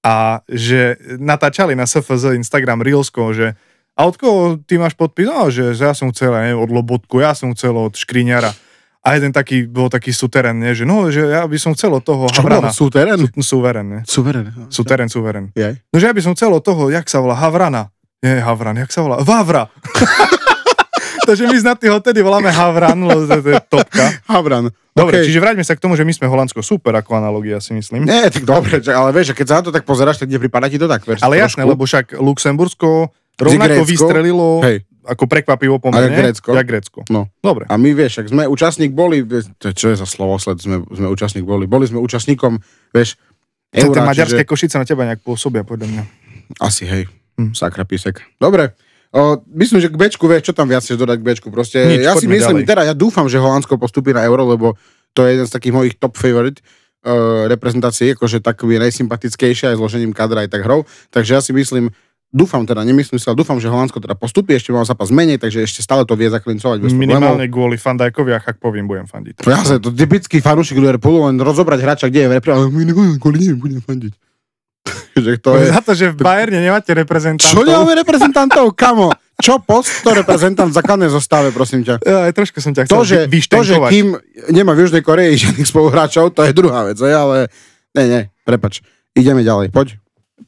A 0.00 0.40
že 0.48 0.96
natáčali 1.20 1.76
na 1.76 1.84
SFZ 1.84 2.32
Instagram 2.40 2.80
Reelsko, 2.80 3.36
že 3.36 3.60
a 3.96 4.00
od 4.06 4.14
koho 4.16 4.56
ty 4.62 4.78
máš 4.80 4.94
podpis? 4.96 5.26
No, 5.28 5.50
že, 5.52 5.74
že 5.76 5.82
ja 5.86 5.94
som 5.94 6.08
chcel, 6.14 6.32
neviem, 6.32 6.58
od 6.58 6.70
Lobotku, 6.70 7.20
ja 7.20 7.36
som 7.36 7.52
chcel 7.52 7.74
od 7.76 7.94
Škriňara. 7.94 8.50
A 9.00 9.16
jeden 9.16 9.32
taký, 9.32 9.64
bol 9.64 9.88
taký 9.88 10.12
suterén, 10.12 10.60
nie? 10.60 10.76
že 10.76 10.84
no, 10.84 11.08
že 11.08 11.24
ja 11.24 11.48
by 11.48 11.56
som 11.56 11.72
chcel 11.72 11.88
od 11.96 12.04
toho 12.04 12.28
Čo 12.28 12.44
Havrana. 12.44 12.68
bol? 12.68 12.76
Súterén? 12.76 13.16
Sú, 13.16 13.28
suverén, 13.40 13.86
nie? 13.88 14.00
Súverén. 14.04 14.44
Suterén, 14.68 15.08
suverén. 15.08 15.44
Je. 15.56 15.80
No, 15.88 15.96
že 15.96 16.04
ja 16.04 16.12
by 16.12 16.20
som 16.20 16.36
chcel 16.36 16.52
od 16.52 16.60
toho, 16.60 16.92
jak 16.92 17.08
sa 17.08 17.24
volá, 17.24 17.32
Havrana. 17.32 17.88
Nie, 18.20 18.44
Havran, 18.44 18.76
jak 18.76 18.92
sa 18.92 19.00
volá? 19.00 19.24
Vavra. 19.24 19.72
Takže 21.28 21.48
my 21.48 21.56
na 21.62 21.74
tých 21.78 21.92
odtedy 21.94 22.20
voláme 22.20 22.52
Havran, 22.52 23.00
lebo 23.00 23.24
to, 23.24 23.40
to 23.40 23.48
je 23.48 23.56
topka. 23.70 24.04
Havran. 24.28 24.68
Dobre, 24.90 25.22
OK. 25.22 25.26
čiže 25.30 25.38
vráťme 25.40 25.64
sa 25.64 25.78
k 25.78 25.80
tomu, 25.80 25.94
že 25.96 26.04
my 26.04 26.12
sme 26.12 26.26
Holandsko 26.26 26.60
super 26.60 26.92
ako 26.98 27.16
analogia, 27.16 27.62
si 27.62 27.72
myslím. 27.72 28.04
Nie, 28.04 28.28
tak 28.28 28.42
dobre, 28.42 28.82
ale 28.90 29.14
vieš, 29.14 29.32
keď 29.32 29.46
sa 29.46 29.54
na 29.60 29.64
to 29.64 29.72
tak 29.72 29.86
pozeráš, 29.86 30.20
tak 30.20 30.28
nepripadá 30.28 30.66
ti 30.66 30.76
to 30.76 30.90
tak. 30.90 31.06
Vieš, 31.06 31.22
Ale 31.22 31.38
jasné, 31.40 31.62
lebo 31.64 31.86
však 31.86 32.18
Luxembursko 32.18 33.14
rovnako 33.40 33.80
Grécko? 33.80 33.88
vystrelilo 33.88 34.48
Hej. 34.60 34.76
ako 35.02 35.24
prekvapivo 35.24 35.80
pomerne. 35.80 36.06
A 36.06 36.12
jak 36.12 36.20
Grécko? 36.20 36.48
Jak 36.52 36.66
Grécko. 36.66 36.98
No. 37.08 37.32
Dobre. 37.40 37.64
A 37.66 37.74
my 37.74 37.90
vieš, 37.90 38.20
ak 38.20 38.28
sme 38.28 38.44
účastník 38.44 38.92
boli, 38.92 39.24
čo 39.56 39.86
je 39.88 39.96
za 39.96 40.04
slovosled, 40.04 40.60
sme, 40.60 40.84
sme 40.86 41.08
účastník 41.08 41.42
boli, 41.42 41.64
boli 41.64 41.88
sme 41.88 41.98
účastníkom, 41.98 42.60
vieš, 42.92 43.16
Tie 43.70 43.86
Eura, 43.86 44.02
maďarské 44.02 44.42
čiže, 44.42 44.50
košice 44.50 44.76
na 44.76 44.84
teba 44.84 45.06
nejak 45.06 45.22
pôsobia, 45.22 45.62
podľa 45.62 45.86
mňa. 45.86 46.02
asi 46.58 46.82
hej, 46.84 47.06
Hm. 47.38 47.54
sakra 47.54 47.86
písek. 47.86 48.18
Dobre, 48.36 48.74
o, 49.14 49.38
myslím, 49.54 49.78
že 49.78 49.86
k 49.86 49.94
Bčku, 49.94 50.26
vieš, 50.26 50.50
čo 50.50 50.52
tam 50.52 50.66
viac 50.66 50.82
chceš 50.82 50.98
dodať 50.98 51.22
k 51.22 51.24
Bčku, 51.24 51.48
proste, 51.54 51.78
Nič, 51.86 52.02
ja 52.02 52.18
si 52.18 52.26
myslím, 52.26 52.60
ďalej. 52.60 52.68
teda 52.68 52.82
ja 52.90 52.94
dúfam, 52.98 53.30
že 53.30 53.38
Holandsko 53.38 53.78
postupí 53.78 54.10
na 54.10 54.26
Euro, 54.26 54.42
lebo 54.44 54.74
to 55.14 55.22
je 55.22 55.38
jeden 55.38 55.46
z 55.46 55.54
takých 55.54 55.70
mojich 55.72 55.94
top 55.96 56.18
favorite 56.18 56.58
uh, 57.06 57.46
reprezentácií, 57.46 58.18
akože 58.18 58.42
tak 58.42 58.58
je 58.58 58.78
najsympatickejšia 58.82 59.70
aj 59.70 59.76
zložením 59.78 60.10
kadra 60.10 60.42
aj 60.42 60.50
tak 60.50 60.66
hrou, 60.66 60.82
takže 61.14 61.38
ja 61.38 61.40
si 61.40 61.54
myslím, 61.54 61.94
dúfam 62.30 62.62
teda, 62.62 62.86
nemyslím 62.86 63.18
si, 63.18 63.26
ale 63.26 63.36
dúfam, 63.36 63.58
že 63.58 63.66
Holandsko 63.66 63.98
teda 63.98 64.14
postupí, 64.14 64.54
ešte 64.54 64.70
mal 64.70 64.86
zápas 64.86 65.10
menej, 65.10 65.42
takže 65.42 65.66
ešte 65.66 65.82
stále 65.82 66.06
to 66.06 66.14
vie 66.14 66.30
zaklincovať 66.30 66.78
bez 66.78 66.94
problémov. 66.94 67.18
Minimálne 67.18 67.46
kvôli 67.50 67.76
Fandajkovi 67.76 68.30
a 68.34 68.40
poviem, 68.54 68.86
budem 68.86 69.06
fandiť. 69.10 69.42
Jasne, 69.42 69.82
to 69.82 69.90
typický 69.90 70.38
fanúšik 70.38 70.78
Liverpoolu, 70.78 71.26
len 71.26 71.36
rozobrať 71.42 71.78
hráča, 71.82 72.06
kde 72.06 72.26
je 72.26 72.28
v 72.30 72.32
repre, 72.38 72.50
ale 72.54 72.70
kvôli 73.18 73.38
nim 73.42 73.58
budem 73.58 73.82
fandiť. 73.82 74.14
že 75.24 75.32
to 75.42 75.58
je... 75.58 75.66
Za 75.68 75.82
to, 75.82 75.92
že 75.92 76.06
v 76.14 76.16
Bayerne 76.22 76.60
nemáte 76.62 76.90
reprezentantov. 76.94 77.52
Čo 77.52 77.62
nemáme 77.66 77.92
reprezentantov, 77.98 78.64
kamo? 78.72 79.12
Čo 79.40 79.56
post 79.64 80.04
to 80.04 80.12
reprezentant 80.12 80.68
v 80.68 80.76
základnej 80.76 81.08
zostave, 81.08 81.48
prosím 81.48 81.80
ťa? 81.80 82.04
Ja, 82.04 82.28
aj 82.28 82.32
trošku 82.36 82.60
som 82.60 82.76
ťa 82.76 82.84
chcel 82.84 82.92
To, 82.92 83.00
že, 83.08 83.18
to, 83.48 83.60
že 83.64 83.74
kým 83.88 84.20
nemá 84.52 84.76
v 84.76 84.84
Južnej 84.84 85.00
Koreji 85.00 85.48
žiadnych 85.48 85.68
spoluhráčov, 85.68 86.36
to 86.36 86.44
je 86.44 86.52
druhá 86.52 86.84
vec, 86.84 87.00
hej, 87.00 87.14
ale... 87.16 87.48
Ne, 87.96 88.04
ne, 88.06 88.20
prepač. 88.44 88.84
Ideme 89.16 89.40
ďalej, 89.40 89.72
poď. 89.72 89.96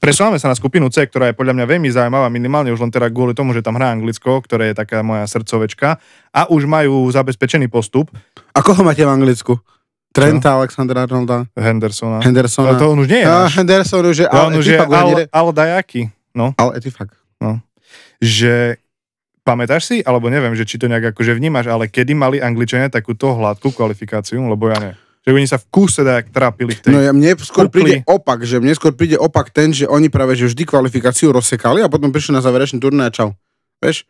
Presúvame 0.01 0.41
sa 0.41 0.49
na 0.49 0.57
skupinu 0.57 0.89
C, 0.89 1.05
ktorá 1.05 1.31
je 1.31 1.37
podľa 1.37 1.53
mňa 1.59 1.67
veľmi 1.69 1.89
zaujímavá, 1.93 2.33
minimálne 2.33 2.73
už 2.73 2.81
len 2.81 2.93
teda 2.93 3.13
kvôli 3.13 3.37
tomu, 3.37 3.53
že 3.53 3.61
tam 3.61 3.77
hrá 3.77 3.93
Anglicko, 3.93 4.41
ktoré 4.45 4.73
je 4.73 4.81
taká 4.81 5.05
moja 5.05 5.29
srdcovečka 5.29 6.01
a 6.33 6.41
už 6.49 6.65
majú 6.65 7.07
zabezpečený 7.13 7.69
postup. 7.69 8.09
A 8.57 8.65
koho 8.65 8.81
máte 8.81 9.05
v 9.05 9.13
Anglicku? 9.13 9.61
Trenta, 10.13 10.61
Alexandra 10.61 11.09
Arnolda, 11.09 11.49
Hendersona. 11.57 12.21
Hendersona. 12.21 12.77
Ale 12.77 12.81
to 12.81 12.87
on 12.93 13.01
už 13.01 13.09
nie 13.09 13.25
je 13.25 13.29
náš. 13.29 13.57
Henderson 13.57 14.05
už 14.05 14.19
je 14.21 14.27
To 14.29 14.37
on 14.37 14.53
Al 14.53 14.59
už 14.61 14.67
je 14.69 14.77
Al, 14.77 14.93
Al, 14.93 15.11
Al 15.33 15.49
Dajaki. 15.57 16.03
No, 16.37 16.53
Al 16.61 16.77
Etifak. 16.77 17.17
že 18.23 18.79
pamätáš 19.43 19.91
si, 19.91 19.97
alebo 20.07 20.31
neviem, 20.31 20.55
že 20.55 20.63
či 20.63 20.79
to 20.79 20.87
nejak 20.87 21.17
akože 21.17 21.35
vnímaš, 21.35 21.67
ale 21.67 21.91
kedy 21.91 22.15
mali 22.15 22.39
Angličania 22.39 22.87
takúto 22.87 23.35
hladkú 23.35 23.75
kvalifikáciu, 23.75 24.39
lebo 24.39 24.71
ja 24.71 24.79
ne. 24.79 24.93
Že 25.23 25.31
oni 25.39 25.47
sa 25.47 25.59
v 25.59 25.67
kúse 25.71 26.03
tak 26.03 26.35
trápili 26.35 26.75
v 26.75 26.81
tej... 26.83 26.91
No 26.91 26.99
ja, 26.99 27.15
mne 27.15 27.39
skôr 27.39 27.71
Kúpli. 27.71 27.79
príde 27.79 27.97
opak, 28.11 28.43
že 28.43 28.59
mne 28.59 28.75
skôr 28.75 28.91
príde 28.91 29.15
opak 29.15 29.55
ten, 29.55 29.71
že 29.71 29.87
oni 29.87 30.11
práve 30.11 30.35
že 30.35 30.51
vždy 30.51 30.67
kvalifikáciu 30.67 31.31
rozsekali 31.31 31.79
a 31.79 31.87
potom 31.87 32.11
prišli 32.11 32.35
na 32.35 32.43
záverečný 32.43 32.83
turnaj 32.83 33.07
a 33.07 33.13
čau. 33.15 33.29
Vieš? 33.79 34.03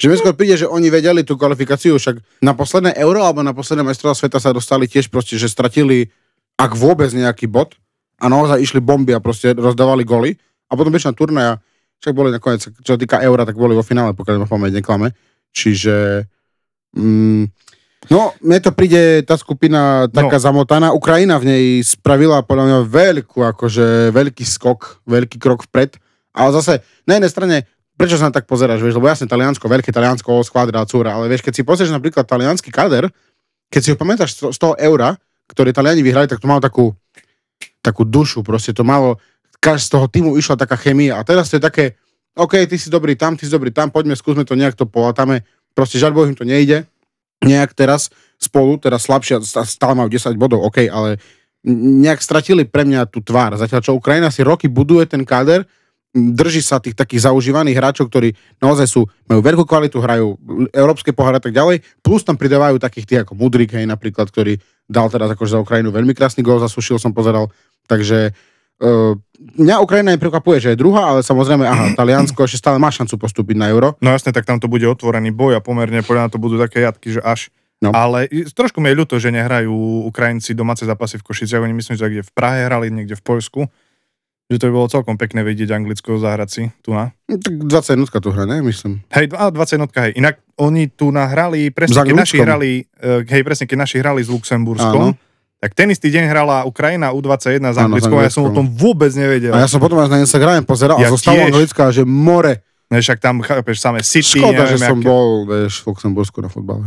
Že 0.00 0.06
mne 0.08 0.18
skôr 0.24 0.34
príde, 0.34 0.56
že 0.56 0.66
oni 0.66 0.88
vedeli 0.88 1.20
tú 1.20 1.36
kvalifikáciu, 1.36 2.00
však 2.00 2.40
na 2.40 2.56
posledné 2.56 2.96
euro 2.96 3.22
alebo 3.22 3.44
na 3.44 3.52
posledné 3.52 3.84
majstrovstvá 3.84 4.26
sveta 4.26 4.38
sa 4.40 4.56
dostali 4.56 4.88
tiež 4.88 5.12
proste, 5.12 5.36
že 5.36 5.52
stratili 5.52 6.08
ak 6.56 6.72
vôbec 6.74 7.12
nejaký 7.12 7.44
bod 7.44 7.76
a 8.18 8.26
naozaj 8.32 8.58
išli 8.58 8.80
bomby 8.80 9.12
a 9.12 9.20
proste 9.20 9.52
rozdávali 9.54 10.02
goly 10.02 10.32
a 10.70 10.72
potom 10.74 10.90
prišli 10.90 11.12
na 11.12 11.16
turnaj 11.18 11.46
a 11.46 11.54
však 12.02 12.14
boli 12.14 12.28
nakoniec, 12.34 12.62
čo 12.64 12.90
sa 12.94 13.00
týka 13.00 13.22
eura, 13.22 13.46
tak 13.46 13.54
boli 13.56 13.72
vo 13.72 13.86
finále, 13.86 14.12
pokiaľ 14.12 14.44
ma 14.44 14.48
pamäť 14.50 14.82
neklame. 14.82 15.14
Čiže 15.54 16.26
mm, 16.98 17.63
No, 18.12 18.36
mne 18.44 18.60
to 18.60 18.70
príde 18.74 19.24
tá 19.24 19.36
skupina 19.40 20.10
taká 20.12 20.36
no. 20.36 20.44
zamotaná. 20.44 20.92
Ukrajina 20.92 21.40
v 21.40 21.48
nej 21.48 21.64
spravila 21.80 22.44
podľa 22.44 22.64
mňa 22.68 22.78
veľkú, 22.84 23.40
akože 23.40 24.12
veľký 24.12 24.44
skok, 24.44 25.04
veľký 25.08 25.40
krok 25.40 25.64
vpred. 25.64 25.96
Ale 26.36 26.50
zase, 26.52 26.84
na 27.08 27.16
jednej 27.16 27.32
strane, 27.32 27.56
prečo 27.94 28.18
sa 28.18 28.28
na 28.28 28.34
tak 28.34 28.44
pozeráš, 28.44 28.82
vieš, 28.82 28.98
lebo 28.98 29.08
jasne 29.08 29.30
Taliansko, 29.30 29.64
veľké 29.64 29.94
Taliansko, 29.94 30.42
skvadra, 30.44 30.84
cúra, 30.84 31.14
ale 31.14 31.30
vieš, 31.30 31.46
keď 31.46 31.54
si 31.54 31.62
pozrieš 31.62 31.94
napríklad 31.94 32.26
talianský 32.26 32.74
kader, 32.74 33.08
keď 33.70 33.80
si 33.80 33.88
ho 33.94 33.96
pamätáš 33.96 34.34
z 34.36 34.58
toho 34.58 34.74
eura, 34.76 35.14
ktorý 35.46 35.70
Taliani 35.70 36.02
vyhrali, 36.02 36.26
tak 36.26 36.42
to 36.42 36.50
malo 36.50 36.58
takú, 36.58 36.90
takú 37.80 38.02
dušu, 38.02 38.42
proste 38.42 38.74
to 38.74 38.82
malo, 38.82 39.22
z 39.64 39.88
toho 39.88 40.04
týmu 40.12 40.36
išla 40.36 40.60
taká 40.60 40.76
chemia 40.76 41.16
a 41.16 41.24
teraz 41.24 41.48
to 41.48 41.56
je 41.56 41.62
také, 41.62 41.96
OK, 42.36 42.68
ty 42.68 42.76
si 42.76 42.92
dobrý 42.92 43.16
tam, 43.16 43.32
ty 43.32 43.48
si 43.48 43.52
dobrý 43.54 43.72
tam, 43.72 43.88
poďme, 43.88 44.12
skúsme 44.12 44.44
to 44.44 44.52
nejak 44.52 44.76
to 44.76 44.84
polatame, 44.84 45.40
proste 45.72 45.96
žiaľ 45.96 46.12
Bohu 46.12 46.28
im 46.28 46.36
to 46.36 46.44
nejde, 46.44 46.84
nejak 47.44 47.76
teraz 47.76 48.08
spolu, 48.40 48.80
teraz 48.80 49.06
slabšia, 49.06 49.44
stále 49.44 49.94
majú 49.94 50.08
10 50.08 50.34
bodov, 50.40 50.64
OK, 50.64 50.88
ale 50.88 51.20
nejak 51.64 52.20
stratili 52.20 52.68
pre 52.68 52.84
mňa 52.84 53.08
tú 53.08 53.24
tvár. 53.24 53.56
Zatiaľ, 53.56 53.80
čo 53.80 53.96
Ukrajina 53.96 54.28
si 54.28 54.44
roky 54.44 54.68
buduje 54.68 55.08
ten 55.08 55.24
káder, 55.24 55.64
drží 56.14 56.62
sa 56.62 56.78
tých 56.78 56.94
takých 56.94 57.26
zaužívaných 57.26 57.74
hráčov, 57.74 58.06
ktorí 58.06 58.36
naozaj 58.62 58.86
sú, 58.86 59.02
majú 59.26 59.40
veľkú 59.42 59.64
kvalitu, 59.66 59.98
hrajú 59.98 60.38
európske 60.70 61.10
poháre 61.10 61.40
a 61.40 61.44
tak 61.44 61.50
ďalej, 61.50 61.82
plus 62.04 62.22
tam 62.22 62.38
pridávajú 62.38 62.78
takých 62.78 63.06
tých 63.08 63.20
ako 63.26 63.34
Mudrik, 63.34 63.74
hej, 63.74 63.88
napríklad, 63.88 64.30
ktorý 64.30 64.62
dal 64.86 65.10
teraz 65.10 65.32
akože 65.34 65.58
za 65.58 65.62
Ukrajinu 65.64 65.90
veľmi 65.90 66.14
krásny 66.14 66.46
gól, 66.46 66.62
zasušil 66.62 67.02
som 67.02 67.10
pozeral, 67.10 67.50
takže 67.90 68.30
mňa 69.60 69.82
Ukrajina 69.82 70.14
neprekvapuje, 70.14 70.58
že 70.58 70.68
je 70.74 70.80
druhá, 70.80 71.14
ale 71.14 71.20
samozrejme, 71.22 71.64
aha, 71.66 71.86
Taliansko 71.94 72.46
ešte 72.46 72.58
stále 72.58 72.78
má 72.80 72.90
šancu 72.90 73.18
postúpiť 73.18 73.56
na 73.58 73.70
euro. 73.70 73.94
No 74.02 74.10
jasne, 74.10 74.34
tak 74.34 74.48
tam 74.48 74.58
to 74.58 74.66
bude 74.66 74.84
otvorený 74.84 75.30
boj 75.30 75.58
a 75.58 75.64
pomerne 75.64 76.02
podľa 76.02 76.34
to 76.34 76.38
budú 76.42 76.58
také 76.58 76.82
jatky, 76.82 77.14
že 77.14 77.20
až. 77.22 77.50
No. 77.82 77.92
Ale 77.92 78.30
trošku 78.30 78.80
mi 78.80 78.88
je 78.88 78.96
ľúto, 78.96 79.20
že 79.20 79.28
nehrajú 79.28 80.08
Ukrajinci 80.08 80.56
domáce 80.56 80.88
zápasy 80.88 81.20
v 81.20 81.26
Košiciach. 81.26 81.60
Oni 81.60 81.76
myslím, 81.76 82.00
že 82.00 82.08
kde 82.08 82.22
v 82.24 82.32
Prahe 82.32 82.64
hrali, 82.64 82.88
niekde 82.88 83.18
v 83.18 83.24
Poľsku. 83.24 83.60
Že 84.48 84.56
to 84.60 84.64
by 84.68 84.72
bolo 84.72 84.88
celkom 84.92 85.16
pekné 85.16 85.40
vidieť 85.40 85.72
Anglicko 85.72 86.20
zahrať 86.20 86.48
si 86.48 86.62
tu 86.84 86.92
na. 86.92 87.12
No, 87.28 87.40
Tak 87.40 87.64
20 87.64 87.96
minútka 87.96 88.20
tu 88.20 88.28
hra, 88.28 88.44
ne? 88.44 88.60
Myslím. 88.60 89.00
Hej, 89.12 89.32
a 89.32 89.48
20 89.48 89.76
jednotka, 89.80 89.98
hej. 90.04 90.12
Inak 90.20 90.40
oni 90.60 90.92
tu 90.92 91.08
nahrali, 91.12 91.72
presne 91.72 92.04
keď 92.04 92.16
naši 92.16 92.36
hrali, 92.40 92.70
eh, 93.00 93.24
hej, 93.24 93.42
presne 93.44 93.64
keď 93.64 93.78
naši 93.88 93.96
hrali 94.04 94.20
s 94.20 94.28
Luxemburskom, 94.28 95.12
Áno. 95.12 95.20
Tak 95.64 95.72
ten 95.72 95.88
istý 95.88 96.12
deň 96.12 96.28
hrala 96.28 96.68
Ukrajina 96.68 97.16
U21 97.16 97.72
s 97.72 97.80
Anglickou 97.80 98.20
a 98.20 98.28
ja 98.28 98.32
som 98.32 98.44
o 98.44 98.52
tom 98.52 98.68
vôbec 98.68 99.08
nevedel. 99.16 99.48
A 99.56 99.64
ja 99.64 99.68
som 99.72 99.80
potom 99.80 99.96
až 99.96 100.12
na 100.12 100.20
Instagrame 100.20 100.60
pozeral 100.60 101.00
Ja 101.00 101.08
a 101.08 101.14
zostalo 101.16 101.40
tiež. 101.40 101.48
anglická, 101.48 101.88
že 101.88 102.04
more. 102.04 102.60
Ne, 102.92 103.00
však 103.00 103.16
tam, 103.16 103.40
chápeš, 103.40 103.80
samé 103.80 104.04
City, 104.04 104.44
Škoda, 104.44 104.68
neviem, 104.68 104.76
že 104.76 104.84
som 104.84 105.00
aké- 105.00 105.08
bol, 105.08 105.48
vieš, 105.48 105.80
v 105.80 105.84
Luxembursku 105.88 106.44
na 106.44 106.52
futbale. 106.52 106.84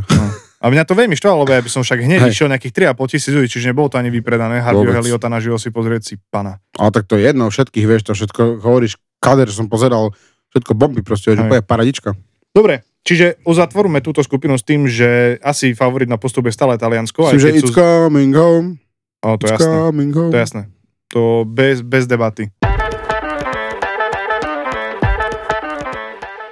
A 0.62 0.70
mňa 0.70 0.86
to 0.86 0.94
veľmi 0.94 1.18
štvalo, 1.18 1.42
lebo 1.42 1.58
ja 1.58 1.62
by 1.66 1.70
som 1.74 1.82
však 1.82 2.06
hneď 2.06 2.30
Hej. 2.30 2.38
išiel 2.38 2.48
nejakých 2.54 2.94
3,5 2.94 3.10
tisíc 3.10 3.34
ľudí, 3.34 3.50
čiže 3.50 3.74
nebolo 3.74 3.90
to 3.90 3.98
ani 3.98 4.14
vypredané. 4.14 4.62
Vôbec. 4.62 4.94
Heliota 4.94 5.26
naživo 5.26 5.58
si 5.58 5.74
pozrieť 5.74 6.02
si 6.02 6.14
pana. 6.30 6.62
Ale 6.78 6.94
tak 6.94 7.10
to 7.10 7.18
je 7.18 7.34
jedno, 7.34 7.50
všetkých, 7.50 7.86
vieš, 7.90 8.02
to 8.06 8.14
všetko 8.14 8.62
hovoríš, 8.62 9.02
kader 9.18 9.50
som 9.50 9.66
pozeral, 9.66 10.14
všetko 10.54 10.78
bomby 10.78 11.02
proste, 11.02 11.34
že 11.34 11.42
je 11.42 11.66
paradička. 11.66 12.14
Dobre, 12.54 12.86
čiže 13.08 13.40
uzatvoríme 13.48 14.04
túto 14.04 14.20
skupinu 14.20 14.60
s 14.60 14.68
tým, 14.68 14.84
že 14.84 15.40
asi 15.40 15.72
favorit 15.72 16.12
na 16.12 16.20
postup 16.20 16.52
je 16.52 16.54
stále 16.54 16.76
Taliansko. 16.76 17.32
Myslím, 17.32 17.40
že 17.40 17.56
it's 17.64 17.72
coming 17.72 18.36
home, 18.36 18.84
O, 19.24 19.40
to 19.40 19.48
je 19.48 19.56
it's 19.56 19.64
jasné. 19.64 19.76
To 20.12 20.36
je 20.36 20.44
jasné. 20.44 20.64
To 21.16 21.22
bez, 21.48 21.80
bez 21.80 22.04
debaty. 22.04 22.52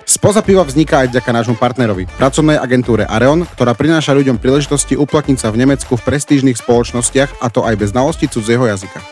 Spoza 0.06 0.40
piva 0.40 0.64
vzniká 0.64 1.04
aj 1.04 1.12
vďaka 1.12 1.32
nášmu 1.34 1.56
partnerovi, 1.60 2.08
pracovnej 2.16 2.56
agentúre 2.56 3.04
Areon, 3.04 3.44
ktorá 3.44 3.76
prináša 3.76 4.16
ľuďom 4.16 4.40
príležitosti 4.40 4.96
uplatniť 4.96 5.38
sa 5.38 5.52
v 5.52 5.60
Nemecku 5.66 6.00
v 6.00 6.06
prestížnych 6.08 6.56
spoločnostiach, 6.56 7.44
a 7.44 7.52
to 7.52 7.68
aj 7.68 7.76
bez 7.76 7.92
znalosti 7.92 8.32
cudzieho 8.32 8.64
jazyka. 8.64 9.04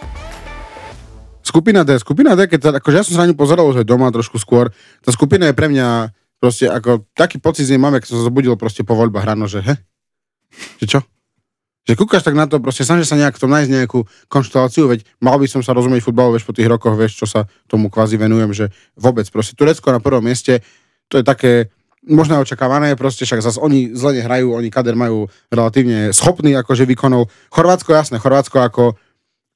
Skupina 1.43 1.83
D, 1.83 1.99
skupina 1.99 2.39
D, 2.39 2.47
keď 2.47 2.79
akože 2.79 2.97
ja 2.97 3.03
som 3.03 3.13
sa 3.19 3.21
na 3.25 3.29
ňu 3.29 3.35
pozeral 3.35 3.67
už 3.67 3.83
aj 3.83 3.89
doma 3.89 4.09
trošku 4.15 4.39
skôr, 4.39 4.71
tá 5.03 5.11
skupina 5.11 5.51
je 5.51 5.57
pre 5.57 5.67
mňa 5.67 6.13
proste 6.43 6.67
ako, 6.67 7.07
taký 7.15 7.39
pocit 7.39 7.71
z 7.71 7.71
nej 7.71 7.79
mám, 7.79 7.95
keď 7.95 8.11
som 8.11 8.19
sa 8.19 8.27
zobudil 8.27 8.59
proste 8.59 8.83
po 8.83 8.99
voľbách 8.99 9.23
ráno, 9.23 9.47
že 9.47 9.63
he? 9.63 9.79
Že 10.83 10.85
čo? 10.91 10.99
Že 11.87 11.93
kúkaš 12.03 12.27
tak 12.27 12.35
na 12.35 12.51
to, 12.51 12.59
proste 12.59 12.83
snažíš 12.83 13.15
sa 13.15 13.15
nejak 13.15 13.39
v 13.39 13.41
tom 13.47 13.51
nájsť 13.55 13.71
nejakú 13.71 14.03
konšteláciu, 14.27 14.91
veď 14.91 15.07
mal 15.23 15.39
by 15.39 15.47
som 15.47 15.63
sa 15.63 15.71
rozumieť 15.71 16.03
futbalu, 16.03 16.35
vieš, 16.35 16.43
po 16.43 16.51
tých 16.51 16.67
rokoch, 16.67 16.99
vieš, 16.99 17.23
čo 17.23 17.27
sa 17.31 17.47
tomu 17.71 17.87
kvázi 17.87 18.19
venujem, 18.19 18.51
že 18.51 18.75
vôbec, 18.99 19.23
proste 19.31 19.55
Turecko 19.55 19.87
na 19.95 20.03
prvom 20.03 20.19
mieste, 20.19 20.59
to 21.07 21.19
je 21.19 21.23
také 21.23 21.71
možno 22.03 22.35
očakávané, 22.43 22.99
proste 22.99 23.23
však 23.23 23.39
zase 23.39 23.63
oni 23.63 23.95
zle 23.95 24.19
nehrajú, 24.19 24.51
oni 24.51 24.67
kader 24.67 24.99
majú 24.99 25.31
relatívne 25.47 26.11
schopný 26.11 26.51
akože 26.59 26.83
výkonov. 26.83 27.31
Chorvátsko, 27.55 27.95
jasné, 27.95 28.19
Chorvátsko 28.19 28.59
ako 28.59 28.99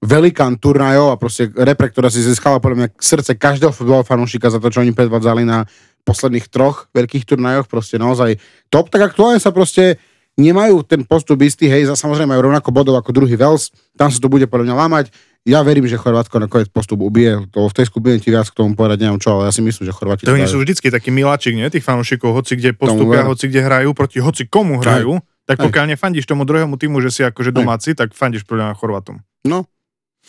velikán 0.03 0.61
turnajov 0.61 1.09
a 1.09 1.19
proste 1.19 1.49
repre, 1.51 1.89
ktorá 1.89 2.13
si 2.13 2.21
získala 2.21 2.61
podľa 2.61 2.77
mňa 2.85 2.89
srdce 3.01 3.33
každého 3.33 3.73
futbalového 3.73 4.05
fanúšika 4.05 4.53
za 4.53 4.61
to, 4.61 4.69
čo 4.69 4.85
oni 4.85 4.93
predvádzali 4.93 5.41
na 5.41 5.65
posledných 6.07 6.47
troch 6.47 6.87
veľkých 6.95 7.27
turnajoch, 7.27 7.67
proste 7.67 7.99
naozaj 7.99 8.39
top, 8.71 8.87
tak 8.87 9.11
aktuálne 9.11 9.43
sa 9.43 9.51
proste 9.51 9.99
nemajú 10.39 10.85
ten 10.87 11.03
postup 11.03 11.41
istý, 11.43 11.67
hej, 11.67 11.89
za 11.89 11.99
samozrejme 11.99 12.31
majú 12.31 12.47
rovnako 12.47 12.69
bodov 12.71 12.95
ako 12.95 13.11
druhý 13.11 13.35
Wales, 13.35 13.73
tam 13.99 14.07
sa 14.13 14.21
to 14.21 14.31
bude 14.31 14.45
podľa 14.47 14.71
mňa 14.71 14.75
lámať. 14.85 15.05
Ja 15.47 15.63
verím, 15.63 15.87
že 15.87 15.97
Chorvátsko 15.97 16.43
nakoniec 16.43 16.69
postup 16.69 17.01
ubije, 17.01 17.49
to 17.49 17.65
v 17.65 17.73
tej 17.73 17.87
skupine 17.87 18.19
ti 18.19 18.29
viac 18.29 18.51
k 18.51 18.55
tomu 18.55 18.77
povedať 18.77 19.01
neviem 19.01 19.17
čo, 19.17 19.39
ale 19.39 19.49
ja 19.49 19.53
si 19.55 19.65
myslím, 19.65 19.89
že 19.89 19.95
Chorváti 19.95 20.27
To 20.27 20.35
oni 20.35 20.45
sú 20.45 20.59
vždycky 20.61 20.91
taký 20.93 21.09
miláčik, 21.09 21.55
nie? 21.55 21.65
Tých 21.71 21.87
fanúšikov, 21.87 22.35
hoci 22.35 22.59
kde 22.59 22.75
postupia, 22.77 23.25
hoci 23.25 23.49
kde 23.49 23.63
hrajú, 23.63 23.95
proti 23.97 24.19
hoci 24.21 24.45
komu 24.45 24.77
hrajú, 24.83 25.17
tak 25.47 25.63
Hej. 25.63 25.71
pokiaľ 25.71 25.85
nefandíš 25.95 26.27
tomu 26.27 26.43
druhému 26.43 26.75
týmu, 26.75 26.99
že 26.99 27.09
si 27.09 27.21
akože 27.23 27.55
domáci, 27.55 27.95
tak 27.95 28.11
fandíš 28.11 28.43
podľa 28.43 28.71
mňa 28.71 28.75
Chorvatom. 28.75 29.23
No, 29.47 29.63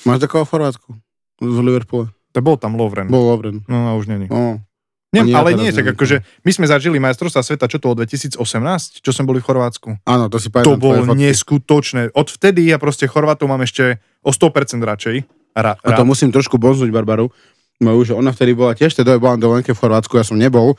máš 0.06 0.22
takého 0.22 0.46
v 0.46 0.50
Chorvátsku? 0.54 0.88
Z 1.42 1.58
Liverpoole. 1.66 2.14
To 2.32 2.38
bol 2.38 2.54
tam 2.54 2.78
Lovren. 2.78 3.10
Bol 3.10 3.26
Lovren. 3.26 3.66
No 3.66 3.90
a 3.90 3.98
už 3.98 4.06
není. 4.06 4.30
No, 4.30 4.62
Nie, 5.08 5.24
ja 5.24 5.40
ale 5.40 5.56
nie, 5.56 5.72
tak 5.72 5.96
akože 5.96 6.20
my 6.44 6.50
sme 6.52 6.66
zažili 6.68 7.00
majstrovstvá 7.00 7.40
sveta, 7.40 7.64
čo 7.64 7.80
to 7.80 7.88
bolo 7.88 8.04
2018, 8.04 8.36
čo 9.00 9.10
sme 9.10 9.24
boli 9.24 9.40
v 9.40 9.48
Chorvátsku. 9.48 9.88
áno, 10.04 10.28
to 10.28 10.36
si 10.36 10.52
To 10.52 10.60
pamätám. 10.60 10.76
bolo 10.76 10.94
tvoje 11.00 11.08
fotky. 11.08 11.20
neskutočné. 11.24 12.02
Odvtedy 12.12 12.68
ja 12.68 12.76
proste 12.76 13.08
Chorvátov 13.08 13.48
mám 13.48 13.64
ešte 13.64 13.98
o 14.20 14.28
100% 14.28 14.84
radšej. 14.84 15.16
Ra, 15.56 15.74
A 15.74 15.88
to 15.96 16.04
musím 16.04 16.28
trošku 16.28 16.60
bonznúť 16.60 16.92
Barbaru. 16.92 17.32
Moju, 17.80 18.10
že 18.10 18.14
ona 18.14 18.30
vtedy 18.30 18.52
bola 18.52 18.76
tiež, 18.76 18.92
teda 18.92 19.16
bola 19.16 19.34
na 19.34 19.42
dovolenke 19.42 19.72
v 19.72 19.80
Chorvátsku, 19.80 20.12
ja 20.14 20.26
som 20.26 20.36
nebol. 20.36 20.76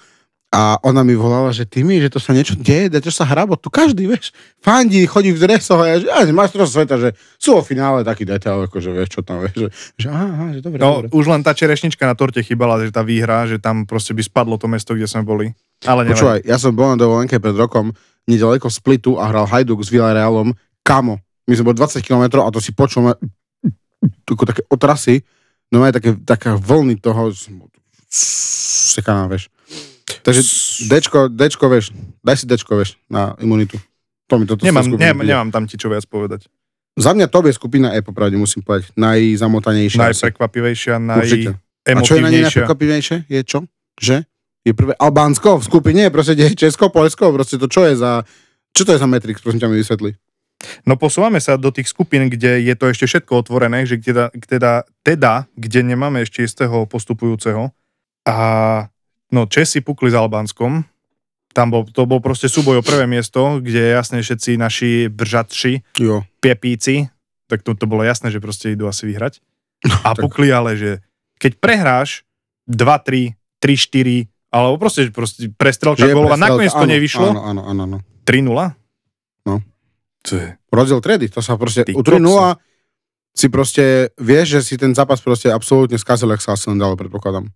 A 0.49 0.81
ona 0.81 1.05
mi 1.05 1.13
volala, 1.13 1.53
že 1.53 1.61
ty 1.61 1.85
mi, 1.85 2.01
že 2.01 2.09
to 2.09 2.17
sa 2.17 2.33
niečo 2.33 2.57
deje, 2.57 2.89
čo 3.05 3.13
sa 3.13 3.21
hrá, 3.21 3.45
bo 3.45 3.53
tu 3.53 3.69
každý, 3.69 4.09
vieš, 4.09 4.33
fandí, 4.57 5.05
chodí 5.05 5.29
v 5.29 5.45
dresoch 5.45 5.77
a 5.77 5.85
ja, 5.85 5.95
že 6.01 6.05
ja, 6.09 6.25
majstrovstvo 6.33 6.73
sveta, 6.73 6.95
že 6.97 7.09
sú 7.37 7.53
vo 7.53 7.61
finále 7.61 8.01
taký 8.01 8.25
detail, 8.25 8.65
akože 8.65 8.89
vieš, 8.89 9.13
čo 9.13 9.21
tam, 9.21 9.45
vieš, 9.45 9.69
že, 9.69 9.69
že 10.01 10.07
aha, 10.09 10.25
aha, 10.25 10.45
že 10.57 10.59
dobre, 10.65 10.81
No, 10.81 11.05
dobre. 11.05 11.13
už 11.13 11.25
len 11.29 11.45
tá 11.45 11.53
čerešnička 11.53 12.01
na 12.01 12.17
torte 12.17 12.41
chýbala, 12.41 12.81
že 12.81 12.89
tá 12.89 13.05
výhra, 13.05 13.45
že 13.45 13.61
tam 13.61 13.85
proste 13.85 14.17
by 14.17 14.25
spadlo 14.25 14.57
to 14.57 14.65
mesto, 14.65 14.97
kde 14.97 15.05
sme 15.05 15.21
boli. 15.21 15.53
Ale 15.85 16.01
nevadí. 16.01 16.17
Počúvaj, 16.17 16.39
ja 16.41 16.57
som 16.57 16.73
bol 16.73 16.89
na 16.89 16.97
dovolenke 16.97 17.37
pred 17.37 17.53
rokom, 17.53 17.93
nedaleko 18.25 18.73
Splitu 18.73 19.21
a 19.21 19.29
hral 19.29 19.45
Hajduk 19.45 19.85
s 19.85 19.93
Villarealom, 19.93 20.57
kamo, 20.81 21.21
my 21.45 21.53
sme 21.53 21.65
boli 21.69 21.77
20 21.77 22.01
km 22.01 22.41
a 22.41 22.49
to 22.49 22.57
si 22.57 22.73
počul 22.73 23.13
také 24.25 24.65
otrasy, 24.65 25.21
no 25.69 25.85
aj 25.85 26.01
také, 26.01 26.17
taká 26.25 26.57
vlny 26.57 26.97
toho, 26.97 27.29
sekaná, 28.09 29.29
vieš. 29.29 29.53
Takže 30.23 30.41
Dčko, 30.89 31.29
Dčko, 31.29 31.65
vieš, 31.69 31.93
daj 32.25 32.35
si 32.41 32.45
Dčko, 32.49 32.73
vieš, 32.79 32.97
na 33.09 33.37
imunitu. 33.39 33.77
To 34.29 34.37
mi 34.37 34.45
toto 34.45 34.61
Nemám, 34.61 34.85
nemám, 34.93 35.25
nemám 35.25 35.49
tam 35.49 35.65
ti 35.65 35.77
čo 35.77 35.89
viac 35.89 36.05
povedať. 36.05 36.45
Za 36.99 37.15
mňa 37.15 37.31
to 37.31 37.39
je 37.47 37.53
skupina 37.55 37.95
E, 37.95 38.03
popravde 38.03 38.35
musím 38.35 38.61
povedať, 38.61 38.91
najzamotanejšia. 38.97 40.11
Najprekvapivejšia, 40.11 40.95
naj... 40.99 41.19
Určite. 41.23 41.49
A 41.89 42.01
čo 42.03 42.13
je 42.19 42.21
na 42.21 42.29
nej 42.29 42.43
najprekvapivejšie? 42.45 43.17
Je 43.25 43.41
čo? 43.41 43.65
Že? 43.97 44.27
Je 44.67 44.73
prvé 44.75 44.93
Albánsko 44.99 45.57
v 45.57 45.63
skupine, 45.63 46.03
proste 46.11 46.35
Česko, 46.35 46.91
Polsko, 46.91 47.31
proste 47.31 47.55
to 47.55 47.71
čo 47.71 47.87
je 47.87 47.95
za... 47.97 48.27
Čo 48.75 48.85
to 48.85 48.91
je 48.93 48.99
za 49.01 49.07
Matrix, 49.09 49.41
prosím 49.41 49.63
ťa 49.63 49.69
mi 49.71 49.81
vysvetli. 49.81 50.11
No 50.83 50.99
posúvame 50.99 51.39
sa 51.39 51.55
do 51.55 51.71
tých 51.71 51.87
skupín, 51.87 52.27
kde 52.27 52.59
je 52.67 52.73
to 52.75 52.91
ešte 52.91 53.07
všetko 53.07 53.47
otvorené, 53.47 53.87
že 53.87 53.95
teda, 53.95 54.27
teda, 54.35 54.83
teda 55.01 55.47
kde 55.55 55.79
nemáme 55.87 56.21
ešte 56.27 56.43
istého 56.43 56.83
postupujúceho. 56.83 57.71
A 58.27 58.35
no 59.31 59.45
Česi 59.45 59.81
pukli 59.81 60.09
s 60.09 60.17
Albánskom. 60.17 60.85
Tam 61.49 61.73
bol, 61.73 61.81
to 61.89 62.05
bol 62.05 62.21
proste 62.21 62.45
súboj 62.45 62.79
o 62.79 62.85
prvé 62.85 63.09
miesto, 63.09 63.57
kde 63.57 63.97
jasne 63.97 64.21
všetci 64.21 64.53
naši 64.61 64.91
bržatši, 65.09 65.97
Jo. 65.97 66.21
piepíci, 66.37 67.09
tak 67.49 67.65
to, 67.65 67.73
to 67.73 67.89
bolo 67.89 68.05
jasné, 68.05 68.29
že 68.29 68.37
proste 68.37 68.77
idú 68.77 68.85
asi 68.85 69.09
vyhrať. 69.09 69.41
A 70.05 70.13
tak- 70.13 70.21
pukli 70.21 70.53
ale, 70.53 70.77
že 70.77 71.01
keď 71.41 71.57
prehráš 71.57 72.21
2-3, 72.69 73.33
3-4, 73.65 74.29
alebo 74.53 74.77
proste, 74.77 75.09
proste 75.09 75.49
prestrelka 75.49 76.05
golova, 76.05 76.37
nakoniec 76.37 76.69
to 76.73 76.85
nevyšlo, 76.85 77.33
Áno, 77.33 77.41
áno, 77.41 77.61
áno, 77.65 77.81
áno. 77.85 77.97
3-0. 78.29 78.77
No. 79.49 79.55
To 80.29 80.31
je, 80.37 80.47
Rozdiel 80.69 81.01
tredy, 81.01 81.33
to 81.33 81.41
sa 81.41 81.57
proste... 81.57 81.81
Ty 81.81 81.97
U 81.97 82.05
3 82.05 82.21
si 83.33 83.47
proste 83.47 84.11
vieš, 84.19 84.59
že 84.59 84.61
si 84.65 84.75
ten 84.75 84.91
zápas 84.91 85.21
proste 85.21 85.49
absolútne 85.53 85.95
skazil, 85.97 86.29
ak 86.33 86.41
sa 86.43 86.57
dalo, 86.75 86.97
predpokladám. 86.99 87.47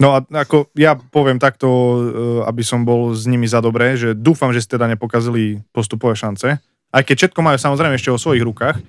No 0.00 0.16
a 0.16 0.24
ako 0.24 0.72
ja 0.72 0.96
poviem 0.96 1.36
takto, 1.36 1.68
e, 1.68 2.00
aby 2.48 2.64
som 2.64 2.80
bol 2.80 3.12
s 3.12 3.28
nimi 3.28 3.44
za 3.44 3.60
dobré, 3.60 3.92
že 3.98 4.16
dúfam, 4.16 4.48
že 4.48 4.64
si 4.64 4.68
teda 4.72 4.88
nepokazili 4.88 5.60
postupové 5.68 6.16
šance. 6.16 6.56
Aj 6.92 7.02
keď 7.04 7.28
všetko 7.28 7.40
majú 7.44 7.56
samozrejme 7.60 7.96
ešte 8.00 8.08
o 8.08 8.16
svojich 8.16 8.44
rukách. 8.44 8.80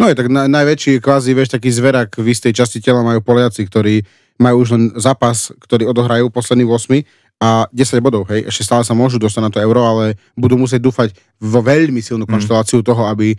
No 0.00 0.08
je 0.08 0.16
tak 0.16 0.32
na, 0.32 0.48
najväčší 0.48 1.04
kvázi, 1.04 1.36
vieš, 1.36 1.52
taký 1.52 1.68
zverak 1.68 2.16
v 2.16 2.32
istej 2.32 2.56
časti 2.56 2.80
tela 2.80 3.04
majú 3.04 3.20
Poliaci, 3.20 3.68
ktorí 3.68 4.00
majú 4.40 4.64
už 4.64 4.68
len 4.72 4.84
zápas, 4.96 5.52
ktorý 5.60 5.92
odohrajú 5.92 6.32
posledný 6.32 6.64
8 6.64 7.04
a 7.36 7.68
10 7.68 8.00
bodov, 8.00 8.24
hej. 8.32 8.48
Ešte 8.48 8.64
stále 8.64 8.84
sa 8.84 8.96
môžu 8.96 9.20
dostať 9.20 9.42
na 9.44 9.52
to 9.52 9.60
euro, 9.60 9.84
ale 9.84 10.16
budú 10.32 10.56
musieť 10.56 10.80
dúfať 10.80 11.12
vo 11.36 11.60
veľmi 11.60 12.00
silnú 12.00 12.24
Mm. 12.24 12.32
konšteláciu 12.40 12.80
toho, 12.80 13.04
aby 13.12 13.36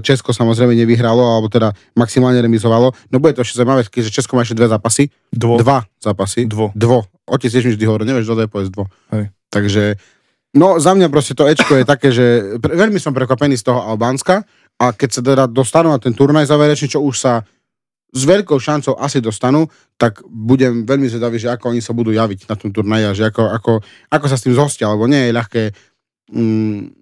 Česko 0.00 0.32
samozrejme 0.32 0.72
nevyhralo, 0.72 1.20
alebo 1.20 1.52
teda 1.52 1.76
maximálne 1.94 2.40
remizovalo. 2.40 2.96
No 3.12 3.16
bude 3.20 3.36
to 3.36 3.44
ešte 3.44 3.60
zaujímavé, 3.60 3.84
keďže 3.86 4.10
Česko 4.10 4.34
má 4.34 4.42
ešte 4.42 4.56
dve 4.56 4.72
zápasy. 4.72 5.12
Dvo. 5.28 5.60
Dva 5.60 5.84
zápasy. 6.00 6.48
Dvo. 6.48 6.72
Dvo. 6.72 7.04
Otec 7.28 7.52
tiež 7.52 7.64
mi 7.68 7.72
vždy 7.76 7.84
hovorí, 7.84 8.04
nevieš, 8.08 8.28
do 8.28 8.40
je 8.40 8.48
povedz 8.48 8.72
dvo. 8.72 8.88
Hej. 9.12 9.32
Takže, 9.52 9.96
no 10.56 10.80
za 10.80 10.92
mňa 10.96 11.08
proste 11.12 11.36
to 11.36 11.48
Ečko 11.48 11.80
je 11.80 11.84
také, 11.84 12.08
že 12.10 12.56
pre, 12.60 12.74
veľmi 12.74 12.96
som 12.96 13.12
prekvapený 13.12 13.60
z 13.60 13.70
toho 13.70 13.80
Albánska 13.80 14.44
a 14.80 14.92
keď 14.92 15.08
sa 15.08 15.20
teda 15.22 15.44
dostanú 15.46 15.92
na 15.92 16.00
ten 16.00 16.12
turnaj 16.16 16.48
záverečný, 16.48 16.90
čo 16.90 17.04
už 17.04 17.16
sa 17.16 17.46
s 18.14 18.22
veľkou 18.22 18.62
šancou 18.62 18.94
asi 18.94 19.18
dostanú, 19.18 19.66
tak 19.98 20.22
budem 20.30 20.86
veľmi 20.86 21.10
zvedavý, 21.10 21.42
že 21.42 21.50
ako 21.50 21.74
oni 21.74 21.82
sa 21.82 21.90
budú 21.90 22.14
javiť 22.14 22.46
na 22.46 22.54
tom 22.54 22.70
turnaji 22.70 23.04
a 23.10 23.12
že 23.12 23.24
ako, 23.26 23.42
ako, 23.50 23.72
ako 24.06 24.26
sa 24.30 24.38
s 24.38 24.44
tým 24.46 24.54
zhostia, 24.54 24.86
lebo 24.86 25.10
nie 25.10 25.28
je 25.28 25.34
ľahké 25.34 25.62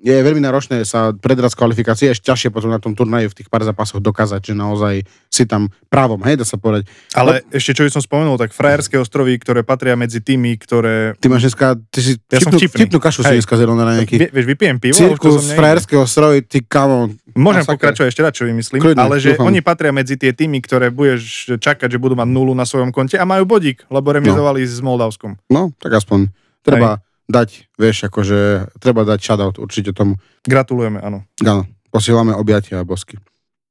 je 0.03 0.15
veľmi 0.19 0.43
náročné 0.43 0.83
sa 0.83 1.15
predrať 1.15 1.55
z 1.55 1.59
kvalifikácie, 1.63 2.07
ešte 2.11 2.27
ťažšie 2.27 2.51
potom 2.51 2.75
na 2.75 2.83
tom 2.83 2.91
turnaji 2.99 3.31
v 3.31 3.37
tých 3.39 3.47
pár 3.47 3.63
zápasoch 3.63 4.03
dokázať, 4.03 4.51
že 4.51 4.55
naozaj 4.59 5.07
si 5.31 5.47
tam 5.47 5.71
právom, 5.87 6.19
hej, 6.27 6.43
dá 6.43 6.43
sa 6.43 6.59
povedať. 6.59 6.91
Ale 7.15 7.47
ešte 7.55 7.71
čo 7.71 7.87
by 7.87 7.91
som 7.95 8.03
spomenul, 8.03 8.35
tak 8.35 8.51
Frajerské 8.51 8.99
ostrovy, 8.99 9.39
ktoré 9.39 9.63
patria 9.63 9.95
medzi 9.95 10.19
tými, 10.19 10.59
ktoré... 10.59 11.15
Ty 11.23 11.27
máš 11.31 11.47
dneska, 11.47 11.79
ty 11.95 12.01
si 12.03 12.13
Ja 12.35 12.43
vtipný. 12.43 12.67
vtipnú 12.67 12.99
kašu 12.99 13.23
si 13.23 13.31
Hej. 13.31 13.47
dneska 13.47 13.55
zjedol 13.55 13.79
na 13.79 13.95
nejaký 13.95 14.15
Vie, 14.19 14.29
vieš, 14.35 14.47
vypijem 14.51 14.77
pivo, 14.83 14.99
cirkus 14.99 15.55
frajerského 15.55 16.03
stroju, 16.03 16.43
ty 16.43 16.59
kamo. 16.67 17.15
Môžem 17.39 17.63
pokračovať 17.63 18.11
ešte 18.11 18.23
raz, 18.27 18.35
čo 18.35 18.43
vymyslím, 18.51 18.83
Kľudne, 18.83 19.07
ale 19.07 19.23
že 19.23 19.39
dúfam. 19.39 19.55
oni 19.55 19.63
patria 19.63 19.95
medzi 19.95 20.19
tie 20.19 20.35
týmy, 20.35 20.59
ktoré 20.67 20.91
budeš 20.91 21.55
čakať, 21.63 21.95
že 21.95 22.03
budú 22.03 22.19
mať 22.19 22.27
nulu 22.27 22.59
na 22.59 22.67
svojom 22.67 22.91
konte 22.91 23.15
a 23.15 23.23
majú 23.23 23.47
bodík, 23.47 23.87
lebo 23.87 24.11
remizovali 24.11 24.67
s 24.67 24.83
Moldavskom. 24.83 25.39
No, 25.47 25.71
tak 25.79 25.95
aspoň 25.95 26.27
treba 26.67 26.99
dať, 27.33 27.73
vieš, 27.75 28.07
akože 28.07 28.69
treba 28.77 29.03
dať 29.03 29.19
shoutout 29.19 29.57
určite 29.57 29.97
tomu. 29.97 30.21
Gratulujeme, 30.45 31.01
áno. 31.01 31.25
Áno, 31.41 31.65
posielame 31.89 32.37
objatia 32.37 32.79
a 32.79 32.87
bosky. 32.87 33.17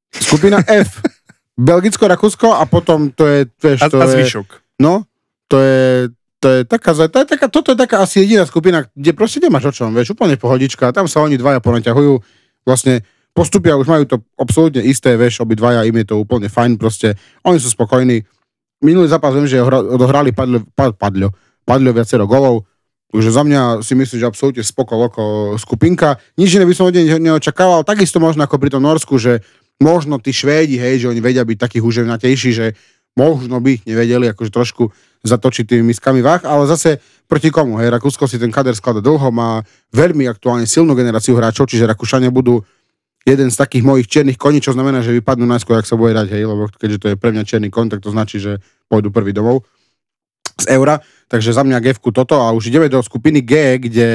Skupina 0.09 0.57
F. 0.83 1.05
Belgicko, 1.53 2.09
Rakúsko 2.09 2.57
a 2.57 2.65
potom 2.65 3.13
to 3.13 3.29
je, 3.29 3.39
vieš, 3.61 3.85
A, 3.85 3.87
to 3.87 4.01
a 4.01 4.09
je, 4.09 4.17
zvyšok. 4.17 4.47
no, 4.81 5.05
to 5.45 5.61
je, 5.61 6.09
to 6.41 6.47
je 6.49 6.59
taká, 6.65 6.97
to 6.97 7.17
je 7.21 7.27
taká, 7.27 7.45
toto 7.47 7.69
je 7.71 7.77
taká 7.77 8.01
asi 8.01 8.25
jediná 8.25 8.49
skupina, 8.49 8.89
kde 8.97 9.11
proste 9.13 9.37
nemáš 9.37 9.69
o 9.69 9.73
čom, 9.75 9.93
vieš, 9.93 10.17
úplne 10.17 10.39
pohodička, 10.41 10.89
tam 10.89 11.05
sa 11.05 11.21
oni 11.21 11.37
dvaja 11.37 11.61
ponaťahujú, 11.61 12.17
vlastne 12.65 13.05
postupia, 13.31 13.77
už 13.77 13.85
majú 13.85 14.03
to 14.09 14.17
absolútne 14.35 14.81
isté, 14.81 15.13
vieš, 15.15 15.43
obidvaja, 15.45 15.85
im 15.85 16.01
je 16.01 16.07
to 16.07 16.17
úplne 16.17 16.49
fajn, 16.49 16.81
proste, 16.81 17.13
oni 17.45 17.61
sú 17.61 17.69
spokojní. 17.69 18.25
Minulý 18.81 19.07
zápas 19.07 19.37
viem, 19.37 19.45
že 19.45 19.61
hra- 19.61 19.85
odohrali 19.85 20.33
padlo, 20.33 20.65
pad, 20.73 20.97
padlo, 20.97 21.29
padlo 21.61 21.89
viacero 21.93 22.25
golov, 22.25 22.65
takže 23.11 23.29
za 23.29 23.43
mňa 23.43 23.61
si 23.83 23.93
myslím, 23.93 24.17
že 24.23 24.29
absolútne 24.31 24.63
spoko 24.63 24.95
loko 24.95 25.23
skupinka. 25.59 26.15
Nič 26.39 26.55
iné 26.55 26.63
by 26.63 26.73
som 26.73 26.87
od 26.87 26.95
nej 26.95 27.19
neočakával, 27.19 27.83
takisto 27.83 28.23
možno 28.23 28.47
ako 28.47 28.55
pri 28.55 28.71
tom 28.71 28.87
Norsku, 28.87 29.19
že 29.19 29.43
možno 29.83 30.17
tí 30.23 30.31
Švédi, 30.31 30.79
hej, 30.79 31.03
že 31.03 31.09
oni 31.11 31.19
vedia 31.19 31.43
byť 31.43 31.57
takí 31.59 31.77
húževnatejší, 31.83 32.49
že 32.55 32.65
možno 33.19 33.59
by 33.59 33.83
nevedeli 33.83 34.31
akože 34.31 34.51
trošku 34.53 34.87
zatočiť 35.21 35.67
tými 35.67 35.91
miskami 35.91 36.23
váh, 36.23 36.41
ale 36.47 36.65
zase 36.65 36.97
proti 37.27 37.51
komu, 37.51 37.77
hej, 37.77 37.91
Rakúsko 37.91 38.25
si 38.25 38.39
ten 38.39 38.49
kader 38.49 38.73
sklada 38.73 39.03
dlho, 39.03 39.29
má 39.29 39.61
veľmi 39.93 40.25
aktuálne 40.31 40.65
silnú 40.65 40.95
generáciu 40.95 41.35
hráčov, 41.37 41.69
čiže 41.69 41.85
Rakúšania 41.85 42.31
budú 42.31 42.63
jeden 43.21 43.53
z 43.53 43.55
takých 43.59 43.85
mojich 43.85 44.07
čiernych 44.09 44.39
koní, 44.39 44.63
čo 44.63 44.73
znamená, 44.73 45.05
že 45.05 45.13
vypadnú 45.13 45.45
najskôr, 45.45 45.77
ak 45.77 45.85
sa 45.85 45.93
bude 45.93 46.17
dať, 46.17 46.33
hej, 46.33 46.49
lebo 46.49 46.71
keďže 46.73 46.97
to 46.97 47.07
je 47.13 47.15
pre 47.19 47.29
mňa 47.29 47.43
čierny 47.45 47.69
kon, 47.69 47.85
tak 47.85 48.01
to 48.01 48.09
značí, 48.09 48.41
že 48.41 48.57
pôjdu 48.89 49.13
prvý 49.13 49.29
domov 49.29 49.61
z 50.55 50.65
eura, 50.69 50.99
takže 51.25 51.51
za 51.51 51.61
mňa 51.61 51.77
g 51.79 51.87
toto 51.93 52.35
a 52.37 52.51
už 52.51 52.67
ideme 52.67 52.87
do 52.87 52.99
skupiny 52.99 53.39
G, 53.39 53.53
kde 53.79 54.09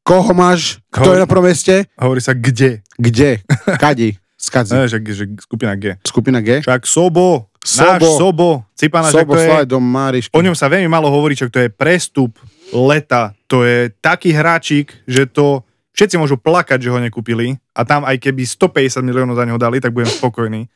koho 0.00 0.32
máš, 0.32 0.80
kto 0.88 1.04
Koho- 1.04 1.14
je 1.14 1.20
na 1.20 1.28
prvom 1.28 1.44
mieste, 1.44 1.84
Hovorí 1.94 2.18
sa 2.18 2.32
kde? 2.32 2.80
kde, 2.94 3.44
kadi, 3.76 4.16
skadzi, 4.34 4.72
Ne, 4.74 4.86
že, 4.86 4.98
že 4.98 5.24
skupina 5.38 5.72
G. 5.74 5.96
skupina 6.02 6.40
G, 6.40 6.60
Však 6.60 6.82
Sobo, 6.82 7.52
náš 7.58 8.00
Sobo. 8.00 8.08
Sobo, 8.16 8.48
Cipana, 8.72 9.08
Sobo, 9.08 9.32
to 9.32 9.38
je, 9.38 9.46
Slajdom, 9.46 9.82
Máriš, 9.82 10.26
o 10.28 10.40
ňom 10.40 10.52
sa 10.52 10.66
veľmi 10.66 10.86
málo 10.86 11.08
hovorí, 11.08 11.32
čo 11.32 11.46
to 11.46 11.58
je 11.58 11.68
prestup 11.68 12.34
leta. 12.70 13.32
To 13.46 13.64
je 13.64 13.92
taký 13.94 14.30
hráčik, 14.30 14.92
že 15.04 15.24
to 15.24 15.64
všetci 15.92 16.16
môžu 16.16 16.36
plakať, 16.36 16.78
že 16.78 16.88
ho 16.88 16.98
nekúpili. 16.98 17.56
A 17.72 17.82
tam 17.82 18.04
aj 18.04 18.16
keby 18.18 18.44
150 18.44 19.00
miliónov 19.00 19.34
za 19.34 19.44
neho 19.44 19.56
dali, 19.56 19.78
tak 19.78 19.90
budem 19.90 20.08
spokojný. 20.08 20.68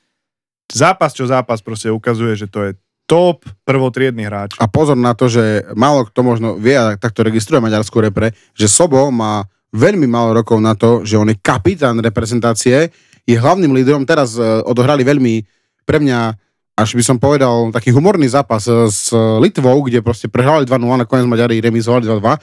Zápas 0.67 1.13
čo 1.13 1.25
zápas 1.25 1.61
proste 1.61 1.89
ukazuje, 1.89 2.33
že 2.35 2.47
to 2.47 2.65
je 2.65 2.71
top 3.07 3.45
prvotriedný 3.67 4.25
hráč. 4.27 4.57
A 4.57 4.71
pozor 4.71 4.97
na 4.97 5.13
to, 5.13 5.29
že 5.29 5.67
málo 5.77 6.09
kto 6.09 6.21
možno 6.23 6.49
vie, 6.57 6.79
a 6.79 6.97
takto 6.97 7.27
registruje 7.27 7.61
maďarskú 7.61 7.99
repre, 8.01 8.33
že 8.57 8.71
Sobo 8.71 9.11
má 9.13 9.45
veľmi 9.73 10.05
málo 10.05 10.37
rokov 10.37 10.61
na 10.61 10.77
to, 10.77 11.03
že 11.03 11.19
on 11.19 11.29
je 11.29 11.37
kapitán 11.41 11.99
reprezentácie, 12.01 12.93
je 13.23 13.37
hlavným 13.39 13.73
lídrom. 13.73 14.05
Teraz 14.05 14.37
uh, 14.37 14.61
odohrali 14.67 15.07
veľmi 15.07 15.45
pre 15.87 16.03
mňa 16.03 16.37
až 16.73 16.97
by 16.97 17.05
som 17.05 17.17
povedal, 17.21 17.69
taký 17.69 17.93
humorný 17.93 18.27
zápas 18.33 18.65
e, 18.65 18.89
s 18.89 19.13
Litvou, 19.13 19.85
kde 19.85 20.01
proste 20.01 20.27
prehrali 20.33 20.65
2-0, 20.65 21.05
nakoniec 21.05 21.29
Maďari 21.29 21.61
remizovali 21.61 22.09
2-2 22.09 22.41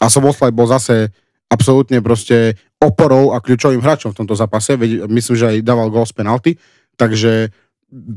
a 0.00 0.06
Soboslaj 0.12 0.52
bol 0.52 0.68
zase 0.68 1.08
absolútne 1.48 2.00
proste 2.04 2.56
oporou 2.80 3.36
a 3.36 3.40
kľúčovým 3.40 3.80
hráčom 3.80 4.12
v 4.12 4.18
tomto 4.24 4.36
zápase, 4.36 4.76
myslím, 5.08 5.36
že 5.36 5.46
aj 5.52 5.64
dával 5.64 5.92
gol 5.92 6.04
z 6.08 6.14
penalty, 6.16 6.52
takže 6.96 7.52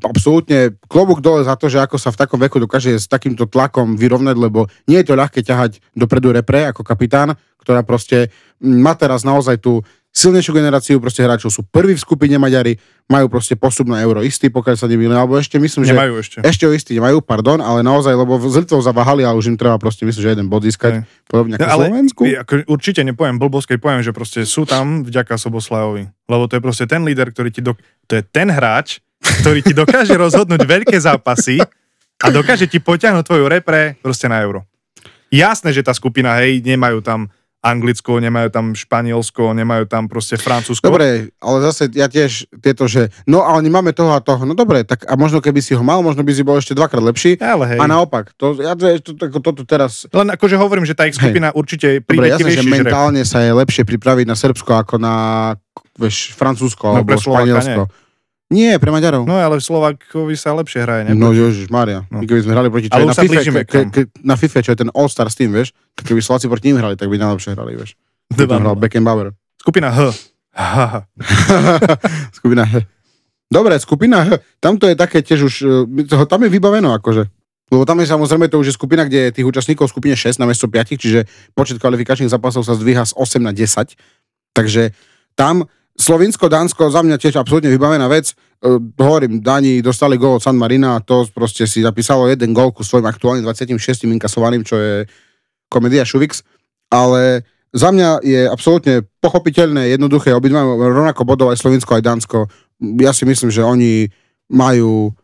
absolútne 0.01 0.79
klobúk 0.88 1.19
dole 1.19 1.43
za 1.43 1.59
to, 1.59 1.67
že 1.67 1.83
ako 1.83 1.99
sa 1.99 2.09
v 2.15 2.19
takom 2.23 2.39
veku 2.39 2.63
dokáže 2.63 2.95
s 2.95 3.11
takýmto 3.11 3.45
tlakom 3.45 3.99
vyrovnať, 3.99 4.35
lebo 4.39 4.71
nie 4.88 5.03
je 5.03 5.07
to 5.11 5.19
ľahké 5.19 5.43
ťahať 5.43 5.83
dopredu 5.91 6.31
repre 6.31 6.71
ako 6.71 6.81
kapitán, 6.88 7.35
ktorá 7.59 7.83
proste 7.83 8.31
má 8.63 8.95
teraz 8.95 9.27
naozaj 9.27 9.59
tú 9.59 9.83
silnejšiu 10.15 10.55
generáciu 10.55 10.95
proste 11.03 11.19
hráčov 11.27 11.51
sú 11.51 11.67
prví 11.67 11.91
v 11.91 11.99
skupine 11.99 12.39
Maďari, 12.39 12.79
majú 13.11 13.27
proste 13.27 13.59
postup 13.59 13.91
na 13.91 13.99
euro 13.99 14.23
istý, 14.23 14.47
pokiaľ 14.47 14.79
sa 14.79 14.88
nemýlim, 14.88 15.11
alebo 15.11 15.35
ešte 15.35 15.59
myslím, 15.59 15.83
že 15.83 15.91
Nemajú 15.91 16.13
ešte. 16.23 16.38
ešte 16.39 16.63
o 16.63 16.71
istý 16.71 16.95
nemajú, 16.95 17.19
pardon, 17.19 17.59
ale 17.59 17.83
naozaj, 17.83 18.15
lebo 18.15 18.39
z 18.39 18.63
Litvou 18.63 18.79
zaváhali 18.79 19.27
a 19.27 19.35
už 19.35 19.51
im 19.51 19.57
treba 19.59 19.75
proste, 19.75 20.07
myslím, 20.07 20.23
že 20.23 20.31
jeden 20.31 20.47
bod 20.47 20.63
získať, 20.63 21.03
Hej. 21.03 21.27
podobne 21.27 21.59
ako 21.59 21.67
No, 21.67 21.67
ale 21.67 21.83
Slovensku. 21.91 22.21
ako, 22.31 22.53
určite 22.71 23.03
nepoviem 23.03 23.35
blbosť, 23.35 23.75
keď 23.75 23.77
poviem, 23.83 24.01
že 24.07 24.15
proste 24.15 24.47
sú 24.47 24.63
tam 24.63 25.03
vďaka 25.03 25.35
Soboslajovi. 25.35 26.07
Lebo 26.31 26.43
to 26.47 26.55
je 26.55 26.61
proste 26.63 26.85
ten 26.88 27.03
líder, 27.03 27.35
ktorý 27.35 27.51
ti 27.51 27.59
do... 27.59 27.75
To 28.07 28.13
je 28.15 28.23
ten 28.23 28.47
hráč, 28.47 29.03
ktorý 29.25 29.59
ti 29.65 29.73
dokáže 29.73 30.13
rozhodnúť 30.13 30.61
veľké 30.65 30.97
zápasy 30.97 31.61
a 32.21 32.27
dokáže 32.31 32.69
ti 32.69 32.79
potiahnuť 32.79 33.25
tvoju 33.25 33.45
repre 33.49 33.97
proste 33.99 34.29
na 34.29 34.39
euro. 34.41 34.63
Jasné, 35.33 35.73
že 35.75 35.83
tá 35.83 35.91
skupina, 35.91 36.38
hej, 36.39 36.63
nemajú 36.63 37.01
tam 37.03 37.27
Anglicko, 37.65 38.21
nemajú 38.21 38.53
tam 38.53 38.77
Španielsko, 38.77 39.57
nemajú 39.57 39.89
tam 39.89 40.05
proste 40.05 40.38
Francúzsko. 40.38 40.85
Dobre, 40.85 41.33
ale 41.41 41.57
zase 41.65 41.89
ja 41.97 42.05
tiež 42.05 42.45
tieto, 42.61 42.85
že 42.85 43.09
no 43.25 43.41
ale 43.41 43.65
nemáme 43.65 43.89
toho 43.89 44.13
a 44.13 44.21
toho, 44.21 44.45
no 44.45 44.53
dobre, 44.53 44.85
tak 44.85 45.01
a 45.09 45.17
možno 45.17 45.41
keby 45.41 45.65
si 45.65 45.73
ho 45.73 45.81
mal, 45.81 46.05
možno 46.05 46.21
by 46.21 46.29
si 46.29 46.45
bol 46.45 46.61
ešte 46.61 46.77
dvakrát 46.77 47.01
lepší. 47.01 47.41
Ale 47.41 47.73
hej. 47.73 47.79
A 47.81 47.89
naopak, 47.89 48.38
to, 48.38 48.61
ja 48.61 48.77
to, 48.77 49.01
to, 49.01 49.17
to, 49.17 49.41
toto 49.41 49.65
teraz 49.65 50.05
Len 50.13 50.29
akože 50.38 50.61
hovorím, 50.61 50.85
že 50.85 50.93
tá 50.93 51.09
ich 51.09 51.17
skupina 51.17 51.49
určite 51.57 52.05
príde 52.05 52.29
Dobre, 52.29 52.38
ti 52.38 52.43
jasné, 52.45 52.61
že 52.61 52.69
mentálne 52.69 53.21
sa 53.25 53.41
je 53.41 53.49
lepšie 53.49 53.81
pripraviť 53.81 54.25
na 54.29 54.38
Srbsko 54.38 54.71
ako 54.85 54.95
na 55.01 55.15
vieš, 55.97 56.38
Francúzsko 56.38 56.93
No, 56.93 57.01
alebo 57.01 57.17
Slováka 57.17 57.49
Španielsko. 57.49 57.81
Nie, 57.89 58.05
pre 58.53 58.89
Maďarov. 58.93 59.25
No 59.25 59.36
ale 59.41 59.58
Slovakovi 59.58 60.38
sa 60.38 60.53
lepšie 60.53 60.86
hraje, 60.86 61.01
ne? 61.10 61.17
No 61.17 61.34
Ježiš 61.34 61.67
Maria, 61.73 62.05
No. 62.13 62.21
my 62.21 62.25
keby 62.29 62.41
sme 62.45 62.53
hrali 62.53 62.69
proti 62.69 62.88
čo 62.93 63.01
na 63.01 63.17
FIFA, 63.17 63.41
ke, 63.65 63.79
ke, 63.89 64.01
na 64.21 64.36
FIFA, 64.38 64.58
čo 64.62 64.71
je 64.73 64.79
ten 64.86 64.89
All 64.93 65.10
Star 65.10 65.27
Team, 65.34 65.49
vieš, 65.51 65.73
keby 65.97 66.21
Slováci 66.21 66.45
proti 66.45 66.69
ním 66.69 66.77
hrali, 66.77 66.93
tak 66.93 67.10
by 67.10 67.17
najlepšie 67.17 67.58
hrali, 67.58 67.73
vieš. 67.73 67.97
Tam 68.38 68.62
hral 68.62 68.77
Beckenbauer. 68.77 69.34
Skupina 69.58 69.89
H. 69.89 70.13
Skupina 72.38 72.63
H. 72.69 72.86
Dobre, 73.45 73.77
skupina 73.77 74.25
H, 74.25 74.41
tamto 74.58 74.89
je 74.89 74.97
také 74.97 75.21
tiež 75.21 75.39
už, 75.45 75.53
e, 76.01 76.25
tam 76.25 76.41
je 76.45 76.49
vybaveno 76.49 76.97
akože. 76.97 77.29
Lebo 77.69 77.81
tam 77.86 77.97
je 78.01 78.10
samozrejme 78.10 78.45
to 78.49 78.62
už 78.62 78.73
je 78.73 78.77
skupina, 78.77 79.05
kde 79.05 79.29
je 79.29 79.41
tých 79.41 79.45
účastníkov 79.45 79.89
v 79.89 79.93
skupine 79.93 80.15
6 80.17 80.38
na 80.38 80.45
miesto 80.45 80.69
5, 80.69 80.97
čiže 80.97 81.25
počet 81.58 81.81
kvalifikačných 81.81 82.29
zápasov 82.29 82.62
sa 82.62 82.77
zdvíha 82.77 83.05
z 83.05 83.13
8 83.17 83.41
na 83.41 83.53
10. 83.53 83.97
Takže 84.53 84.93
tam 85.34 85.65
Slovinsko, 85.95 86.51
Dánsko, 86.51 86.91
za 86.91 86.99
mňa 86.99 87.15
tiež 87.15 87.39
absolútne 87.39 87.71
vybavená 87.71 88.12
vec. 88.12 88.31
E, 88.31 88.36
hovorím, 88.99 89.39
Dáni 89.39 89.79
dostali 89.79 90.19
gól 90.19 90.38
od 90.38 90.43
San 90.43 90.60
Marina 90.60 90.99
a 90.99 91.03
to 91.03 91.23
proste 91.31 91.63
si 91.63 91.79
zapísalo 91.79 92.27
jeden 92.27 92.51
gól 92.51 92.75
ku 92.75 92.84
svojim 92.84 93.08
aktuálne 93.08 93.39
26. 93.39 93.79
inkasovaným, 94.03 94.67
čo 94.67 94.75
je 94.75 94.93
komédia 95.71 96.03
Šuvix. 96.03 96.43
Ale 96.91 97.47
za 97.71 97.95
mňa 97.95 98.23
je 98.27 98.43
absolútne 98.43 99.08
pochopiteľné, 99.23 99.95
jednoduché, 99.95 100.36
obidva 100.36 100.67
rovnako 100.67 101.23
bodov 101.23 101.55
aj 101.55 101.63
Slovinsko, 101.63 101.95
aj 101.95 102.03
Dánsko. 102.03 102.38
Ja 102.99 103.15
si 103.15 103.23
myslím, 103.23 103.51
že 103.51 103.63
oni 103.63 104.12
majú 104.51 105.15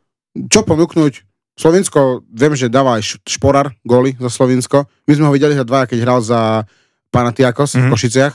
čo 0.47 0.63
ponúknuť. 0.63 1.27
Slovinsko, 1.60 2.23
viem, 2.31 2.55
že 2.55 2.71
dáva 2.71 2.95
aj 2.95 3.19
Šporar 3.27 3.75
góly 3.84 4.15
za 4.15 4.31
Slovinsko. 4.31 4.88
My 5.03 5.13
sme 5.19 5.27
ho 5.27 5.36
videli 5.36 5.53
za 5.53 5.67
dva, 5.67 5.84
keď 5.84 5.99
hral 5.99 6.19
za 6.23 6.63
Panatiakos 7.12 7.75
mm-hmm. 7.75 7.84
v 7.84 7.86
Mhm. 7.86 7.91
Košiciach. 7.91 8.34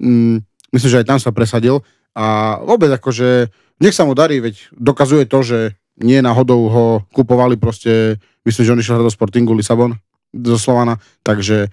Mm, 0.00 0.36
myslím, 0.74 0.90
že 0.90 1.00
aj 1.02 1.08
tam 1.08 1.18
sa 1.22 1.30
presadil. 1.30 1.82
A 2.14 2.58
vôbec 2.66 2.90
akože, 2.90 3.50
nech 3.78 3.94
sa 3.94 4.02
mu 4.02 4.18
darí, 4.18 4.42
veď 4.42 4.74
dokazuje 4.74 5.30
to, 5.30 5.46
že 5.46 5.58
nie 6.00 6.18
náhodou 6.24 6.60
ho 6.66 6.84
kupovali 7.12 7.60
proste, 7.60 8.18
myslím, 8.42 8.64
že 8.64 8.72
on 8.72 8.82
išiel 8.82 9.04
do 9.04 9.12
Sportingu 9.12 9.54
Lisabon, 9.54 9.94
zo 10.30 10.58
Slovana, 10.58 10.98
takže 11.22 11.68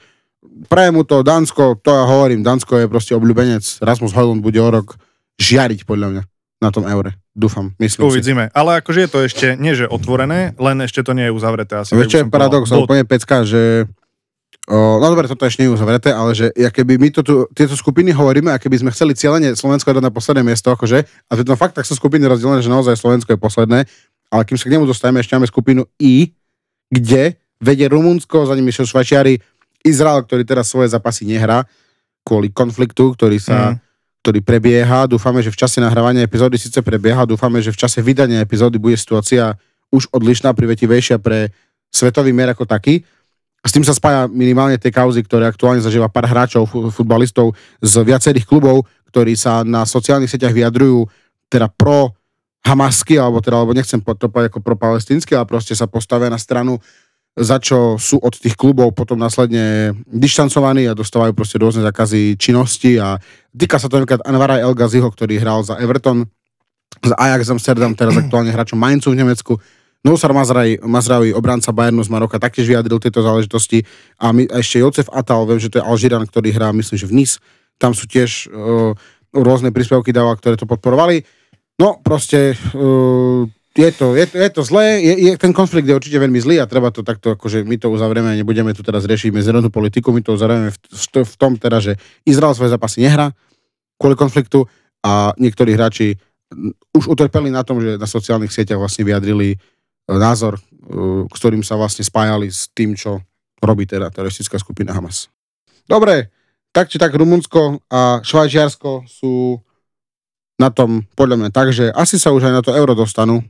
prajem 0.68 0.94
mu 0.98 1.04
to 1.06 1.24
Dánsko, 1.24 1.80
to 1.80 1.90
ja 1.94 2.04
hovorím, 2.06 2.44
Dánsko 2.44 2.86
je 2.86 2.92
proste 2.92 3.14
obľúbenec, 3.16 3.64
Rasmus 3.82 4.14
Hojlund 4.14 4.42
bude 4.44 4.60
o 4.60 4.70
rok 4.70 4.98
žiariť 5.38 5.86
podľa 5.86 6.08
mňa 6.12 6.24
na 6.58 6.70
tom 6.74 6.90
eure. 6.90 7.14
Dúfam, 7.38 7.78
myslím 7.78 8.02
si. 8.02 8.10
Uvidíme. 8.10 8.44
Ale 8.50 8.82
akože 8.82 9.06
je 9.06 9.10
to 9.14 9.20
ešte, 9.22 9.48
nie 9.62 9.78
že 9.78 9.86
otvorené, 9.86 10.58
len 10.58 10.78
ešte 10.82 11.06
to 11.06 11.14
nie 11.14 11.30
je 11.30 11.34
uzavreté. 11.34 11.78
Asi, 11.78 11.94
Vieš, 11.94 12.10
čo 12.10 12.20
je 12.26 12.34
paradox, 12.34 12.74
úplne 12.74 13.06
pecka, 13.06 13.46
že 13.46 13.86
o, 14.68 15.00
no 15.00 15.06
dobre, 15.08 15.32
toto 15.32 15.48
ešte 15.48 15.64
uzavreté, 15.66 16.12
ale 16.12 16.36
že 16.36 16.52
ja 16.54 16.68
keby 16.68 17.00
my 17.00 17.10
to 17.16 17.22
tu, 17.24 17.48
tieto 17.56 17.74
skupiny 17.74 18.12
hovoríme, 18.12 18.52
a 18.52 18.60
keby 18.60 18.84
sme 18.84 18.90
chceli 18.92 19.16
cieľene 19.16 19.56
Slovensko 19.56 19.96
dať 19.96 20.04
na 20.04 20.12
posledné 20.12 20.44
miesto, 20.44 20.70
akože, 20.70 21.08
a 21.08 21.32
to 21.34 21.56
fakt 21.56 21.80
tak 21.80 21.88
sú 21.88 21.96
skupiny 21.96 22.28
rozdelené, 22.28 22.60
že 22.60 22.68
naozaj 22.68 23.00
Slovensko 23.00 23.34
je 23.34 23.40
posledné, 23.40 23.80
ale 24.28 24.42
kým 24.44 24.60
sa 24.60 24.68
k 24.68 24.76
nemu 24.76 24.84
dostaneme, 24.84 25.24
ešte 25.24 25.40
máme 25.40 25.48
skupinu 25.48 25.88
I, 25.98 26.36
kde 26.92 27.40
vedie 27.64 27.88
Rumunsko, 27.88 28.46
za 28.46 28.54
nimi 28.54 28.76
sú 28.76 28.84
Švajčiari, 28.84 29.40
Izrael, 29.88 30.28
ktorý 30.28 30.44
teraz 30.44 30.68
svoje 30.68 30.92
zápasy 30.92 31.24
nehrá 31.24 31.64
kvôli 32.28 32.52
konfliktu, 32.52 33.16
ktorý 33.16 33.40
sa 33.40 33.72
Mm. 33.72 33.88
ktorý 34.28 34.44
prebieha. 34.44 35.08
Dúfame, 35.08 35.40
že 35.40 35.48
v 35.48 35.56
čase 35.56 35.80
nahrávania 35.80 36.28
epizódy 36.28 36.60
síce 36.60 36.84
prebieha, 36.84 37.24
dúfame, 37.24 37.64
že 37.64 37.72
v 37.72 37.80
čase 37.80 38.04
vydania 38.04 38.44
epizódy 38.44 38.76
bude 38.76 39.00
situácia 39.00 39.56
už 39.88 40.12
odlišná, 40.12 40.52
privetivejšia 40.52 41.16
pre 41.16 41.56
svetový 41.88 42.36
mier 42.36 42.52
ako 42.52 42.68
taký. 42.68 43.08
S 43.65 43.72
tým 43.74 43.84
sa 43.84 43.96
spája 43.96 44.30
minimálne 44.30 44.78
tie 44.78 44.93
kauzy, 44.93 45.26
ktoré 45.26 45.50
aktuálne 45.50 45.82
zažíva 45.82 46.08
pár 46.08 46.30
hráčov, 46.30 46.70
fu- 46.70 46.93
futbalistov 46.93 47.58
z 47.82 47.93
viacerých 48.06 48.48
klubov, 48.48 48.86
ktorí 49.10 49.34
sa 49.34 49.65
na 49.65 49.84
sociálnych 49.84 50.30
sieťach 50.30 50.54
vyjadrujú 50.54 51.10
teda 51.52 51.67
pro 51.72 52.13
hamasky, 52.63 53.15
alebo 53.15 53.39
teda, 53.39 53.63
alebo 53.63 53.74
nechcem 53.76 54.00
to 54.04 54.28
povedať 54.28 54.52
ako 54.52 54.62
pro 54.63 54.76
palestínsky, 54.76 55.36
ale 55.36 55.48
proste 55.48 55.72
sa 55.76 55.88
postavia 55.88 56.28
na 56.28 56.39
stranu 56.39 56.80
za 57.38 57.62
čo 57.62 58.02
sú 58.02 58.17
od 58.17 58.34
tých 58.34 58.58
klubov 58.58 58.98
potom 58.98 59.13
následne 59.22 59.93
dištancovaní 60.10 60.89
a 60.89 60.98
dostávajú 60.98 61.38
proste 61.38 61.62
rôzne 61.62 61.86
zákazy 61.86 62.34
činnosti 62.34 62.98
a 62.98 63.22
týka 63.54 63.78
sa 63.78 63.86
to 63.86 64.02
napríklad 64.02 64.26
Anvara 64.26 64.58
El 64.58 64.74
Ghaziho, 64.74 65.06
ktorý 65.06 65.38
hral 65.38 65.62
za 65.62 65.78
Everton, 65.78 66.26
za 66.98 67.13
Ajax 67.13 67.54
Amsterdam, 67.54 67.93
teraz 67.93 68.17
aktuálne 68.17 68.50
hráčom 68.50 68.82
Mainzu 68.82 69.13
v 69.13 69.22
Nemecku. 69.22 69.62
Nousar 70.06 70.32
Mazraoui, 70.34 70.78
Mazraoui, 70.84 71.32
obranca 71.34 71.74
Bayernu 71.74 72.06
z 72.06 72.10
Maroka, 72.14 72.38
taktiež 72.38 72.70
vyjadril 72.70 73.02
tieto 73.02 73.26
záležitosti. 73.26 73.84
A, 74.22 74.32
my, 74.32 74.46
a 74.50 74.62
ešte 74.62 74.82
Josef 74.82 75.08
Atal, 75.10 75.44
viem, 75.50 75.60
že 75.60 75.74
to 75.74 75.82
je 75.82 75.88
Alžiran, 75.88 76.24
ktorý 76.24 76.54
hrá, 76.54 76.70
myslím, 76.72 76.98
že 76.98 77.10
v 77.10 77.16
Nice. 77.24 77.42
Tam 77.82 77.92
sú 77.98 78.06
tiež 78.06 78.50
uh, 78.50 78.94
rôzne 79.34 79.74
príspevky 79.74 80.14
dáva, 80.14 80.38
ktoré 80.38 80.56
to 80.56 80.70
podporovali. 80.70 81.26
No, 81.78 82.02
proste 82.02 82.58
uh, 82.74 83.46
je, 83.78 83.90
to, 83.94 84.18
je, 84.18 84.26
je 84.26 84.50
to 84.50 84.62
zlé, 84.66 84.98
je, 85.06 85.14
je, 85.14 85.32
ten 85.38 85.54
konflikt 85.54 85.86
je 85.86 85.94
určite 85.94 86.18
veľmi 86.18 86.42
zlý 86.42 86.58
a 86.58 86.66
treba 86.66 86.90
to 86.90 87.06
takto, 87.06 87.38
akože 87.38 87.62
my 87.62 87.78
to 87.78 87.94
uzavrieme 87.94 88.34
a 88.34 88.38
nebudeme 88.38 88.74
tu 88.74 88.82
teraz 88.82 89.06
riešiť 89.06 89.30
medzinárodnú 89.30 89.70
politiku, 89.70 90.10
my 90.10 90.26
to 90.26 90.34
uzavrieme 90.34 90.74
v, 90.74 90.78
v, 91.22 91.36
tom 91.38 91.62
teda, 91.62 91.78
že 91.78 91.94
Izrael 92.26 92.58
svoje 92.58 92.74
zápasy 92.74 93.06
nehrá 93.06 93.30
kvôli 94.02 94.18
konfliktu 94.18 94.66
a 95.06 95.30
niektorí 95.38 95.78
hráči 95.78 96.18
už 96.96 97.12
utrpeli 97.12 97.54
na 97.54 97.62
tom, 97.62 97.78
že 97.78 98.02
na 98.02 98.10
sociálnych 98.10 98.50
sieťach 98.50 98.82
vlastne 98.82 99.06
vyjadrili 99.06 99.62
názor, 100.15 100.56
e, 100.56 100.62
s 101.28 101.38
ktorým 101.38 101.62
sa 101.62 101.76
vlastne 101.76 102.08
spájali 102.08 102.48
s 102.48 102.72
tým, 102.72 102.96
čo 102.96 103.20
robí 103.60 103.84
teda 103.84 104.08
teroristická 104.08 104.56
skupina 104.56 104.96
Hamas. 104.96 105.28
Dobre, 105.84 106.32
tak 106.72 106.88
či 106.88 106.96
tak 106.96 107.15
Rumunsko 107.15 107.84
a 107.91 108.24
Švajčiarsko 108.24 109.04
sú 109.08 109.60
na 110.58 110.72
tom 110.72 111.06
podľa 111.13 111.36
mňa 111.43 111.50
tak, 111.54 111.76
že 111.76 111.91
asi 111.91 112.17
sa 112.17 112.34
už 112.34 112.50
aj 112.50 112.54
na 112.54 112.62
to 112.63 112.72
euro 112.74 112.98
dostanú, 112.98 113.43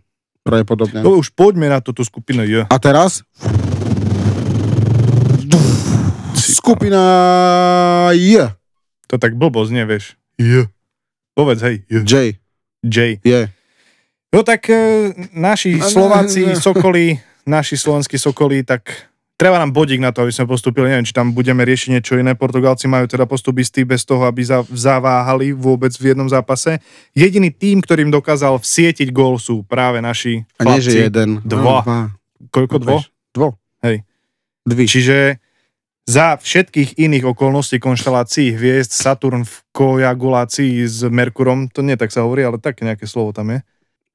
pravdepodobne. 0.43 1.03
No 1.03 1.19
už 1.19 1.35
poďme 1.35 1.67
na 1.67 1.79
túto 1.83 2.03
skupinu 2.07 2.43
J. 2.47 2.67
A 2.67 2.77
teraz 2.79 3.23
skupina 6.35 7.01
J. 8.15 8.55
To 9.07 9.15
tak 9.15 9.39
blbo 9.39 9.63
znie, 9.63 9.87
vieš. 9.87 10.19
J. 10.35 10.67
Povedz, 11.31 11.63
hej, 11.63 11.75
J. 11.87 12.03
J. 12.03 12.15
J. 12.83 12.97
Je. 13.23 13.41
No 14.33 14.43
tak 14.43 14.67
e, 14.67 15.13
naši 15.31 15.79
Slováci, 15.79 16.55
Sokoli, 16.59 17.15
naši 17.47 17.79
slovenskí 17.79 18.19
Sokoli, 18.19 18.59
tak 18.67 19.07
treba 19.39 19.55
nám 19.61 19.71
bodík 19.71 20.03
na 20.03 20.11
to, 20.11 20.27
aby 20.27 20.35
sme 20.35 20.49
postupili. 20.51 20.91
Neviem, 20.91 21.07
či 21.07 21.15
tam 21.15 21.31
budeme 21.31 21.63
riešiť 21.63 21.89
niečo 21.95 22.19
iné. 22.19 22.35
Portugálci 22.35 22.91
majú 22.91 23.07
teda 23.07 23.23
postup 23.23 23.61
istý 23.63 23.87
bez 23.87 24.03
toho, 24.03 24.27
aby 24.27 24.43
za, 24.43 24.67
zaváhali 24.67 25.55
vôbec 25.55 25.95
v 25.95 26.11
jednom 26.11 26.27
zápase. 26.27 26.83
Jediný 27.15 27.53
tým, 27.53 27.79
ktorým 27.79 28.11
dokázal 28.11 28.59
vsietiť 28.59 29.13
gól 29.15 29.39
sú 29.39 29.63
práve 29.63 30.03
naši 30.03 30.43
A 30.59 30.75
nie, 30.75 30.83
že 30.83 31.07
jeden. 31.07 31.39
Dva. 31.47 31.85
No, 31.85 32.11
Koľko 32.51 32.75
dvo? 32.83 32.97
Dvo. 33.31 33.49
Hej. 33.85 34.03
Dvi. 34.67 34.85
Čiže 34.89 35.17
za 36.07 36.39
všetkých 36.39 36.99
iných 36.99 37.31
okolností 37.31 37.79
konštelácií 37.83 38.55
hviezd 38.55 38.95
Saturn 38.95 39.43
v 39.43 39.55
koagulácii 39.75 40.83
s 40.87 41.03
Merkurom, 41.03 41.67
to 41.67 41.83
nie 41.83 41.99
tak 41.99 42.15
sa 42.15 42.23
hovorí, 42.23 42.47
ale 42.47 42.63
také 42.63 42.87
nejaké 42.87 43.03
slovo 43.07 43.35
tam 43.35 43.51
je. 43.51 43.59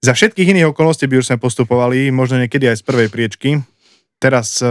Za 0.03 0.19
všetkých 0.19 0.51
iných 0.51 0.75
okolností 0.75 1.07
by 1.07 1.23
už 1.23 1.31
sme 1.31 1.39
postupovali, 1.39 2.11
možno 2.11 2.43
niekedy 2.43 2.67
aj 2.67 2.83
z 2.83 2.87
prvej 2.91 3.07
priečky. 3.07 3.63
Teraz 4.19 4.59
e, 4.59 4.67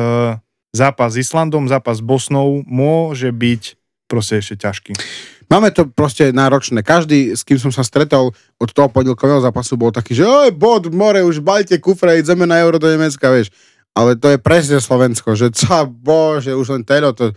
zápas 0.76 1.16
s 1.16 1.24
Islandom, 1.24 1.72
zápas 1.72 2.00
s 2.00 2.04
Bosnou 2.04 2.68
môže 2.68 3.32
byť 3.32 3.80
proste 4.12 4.44
ešte 4.44 4.60
ťažký. 4.60 4.92
Máme 5.48 5.72
to 5.72 5.88
proste 5.88 6.36
náročné. 6.36 6.84
Každý, 6.84 7.32
s 7.32 7.48
kým 7.48 7.56
som 7.56 7.72
sa 7.72 7.84
stretol 7.88 8.36
od 8.60 8.70
toho 8.76 8.92
pondelkového 8.92 9.40
zápasu, 9.40 9.80
bol 9.80 9.96
taký, 9.96 10.20
že 10.20 10.28
oj, 10.28 10.52
bod, 10.52 10.92
more, 10.92 11.24
už 11.24 11.40
balte 11.40 11.80
kufre, 11.80 12.20
ideme 12.20 12.44
na 12.44 12.60
euro 12.60 12.76
do 12.76 12.92
Nemecka, 12.92 13.32
vieš. 13.32 13.56
Ale 13.96 14.20
to 14.20 14.36
je 14.36 14.40
presne 14.40 14.84
Slovensko, 14.84 15.40
že 15.40 15.48
ca, 15.64 15.88
bože, 15.88 16.52
už 16.52 16.76
len 16.76 16.84
telo 16.84 17.16
to... 17.16 17.32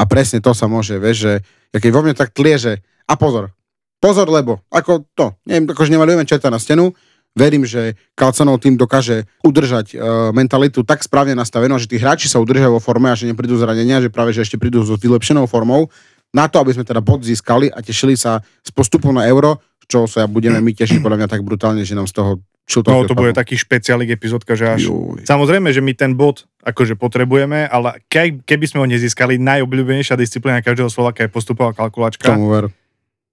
A 0.00 0.08
presne 0.08 0.42
to 0.42 0.50
sa 0.50 0.66
môže, 0.66 0.98
vieš, 0.98 1.30
že 1.30 1.32
keď 1.78 1.90
vo 1.94 2.02
mne 2.02 2.18
tak 2.18 2.34
tlie, 2.34 2.58
že... 2.58 2.82
A 3.06 3.14
pozor, 3.14 3.54
pozor, 4.02 4.26
lebo, 4.26 4.66
ako 4.70 5.06
to, 5.14 5.38
neviem, 5.46 5.70
akože 5.70 5.94
nemalujeme 5.94 6.26
čerta 6.26 6.50
na 6.50 6.62
stenu, 6.62 6.90
verím, 7.34 7.62
že 7.66 7.94
Kalcanov 8.18 8.60
tým 8.60 8.74
dokáže 8.74 9.26
udržať 9.46 9.94
uh, 9.94 10.30
mentalitu 10.34 10.82
tak 10.82 11.02
správne 11.02 11.34
nastavenú, 11.38 11.78
že 11.78 11.86
tí 11.86 11.96
hráči 11.96 12.26
sa 12.26 12.42
udržajú 12.42 12.76
vo 12.76 12.82
forme 12.82 13.10
a 13.10 13.16
že 13.16 13.30
neprídu 13.30 13.54
zranenia, 13.56 14.02
že 14.02 14.10
práve 14.10 14.34
že 14.34 14.42
ešte 14.42 14.58
prídu 14.58 14.82
so 14.82 14.98
vylepšenou 14.98 15.46
formou, 15.46 15.88
na 16.30 16.46
to, 16.46 16.62
aby 16.62 16.74
sme 16.74 16.86
teda 16.86 17.02
bod 17.02 17.26
získali 17.26 17.70
a 17.70 17.82
tešili 17.82 18.14
sa 18.14 18.38
z 18.62 18.70
postupu 18.70 19.10
na 19.10 19.26
euro, 19.26 19.58
čo 19.90 20.06
sa 20.06 20.30
budeme 20.30 20.62
my 20.62 20.70
tešiť 20.70 21.02
podľa 21.02 21.18
mňa 21.26 21.28
tak 21.30 21.42
brutálne, 21.42 21.82
že 21.82 21.98
nám 21.98 22.06
z 22.06 22.14
toho 22.14 22.32
No 22.70 23.02
to 23.02 23.18
bude 23.18 23.34
taký 23.34 23.58
špeciálik 23.58 24.14
epizódka, 24.14 24.54
že 24.54 24.78
až... 24.78 24.86
Juj. 24.86 25.26
Samozrejme, 25.26 25.74
že 25.74 25.82
my 25.82 25.90
ten 25.90 26.14
bod 26.14 26.46
akože 26.62 26.94
potrebujeme, 26.94 27.66
ale 27.66 27.98
ke, 28.06 28.38
keby 28.46 28.64
sme 28.70 28.78
ho 28.78 28.86
nezískali, 28.86 29.42
najobľúbenejšia 29.42 30.14
disciplína 30.14 30.62
každého 30.62 30.86
Slovaka 30.86 31.26
je 31.26 31.34
postupová 31.34 31.74
kalkulačka. 31.74 32.30
Tomu 32.30 32.46
ver. 32.46 32.64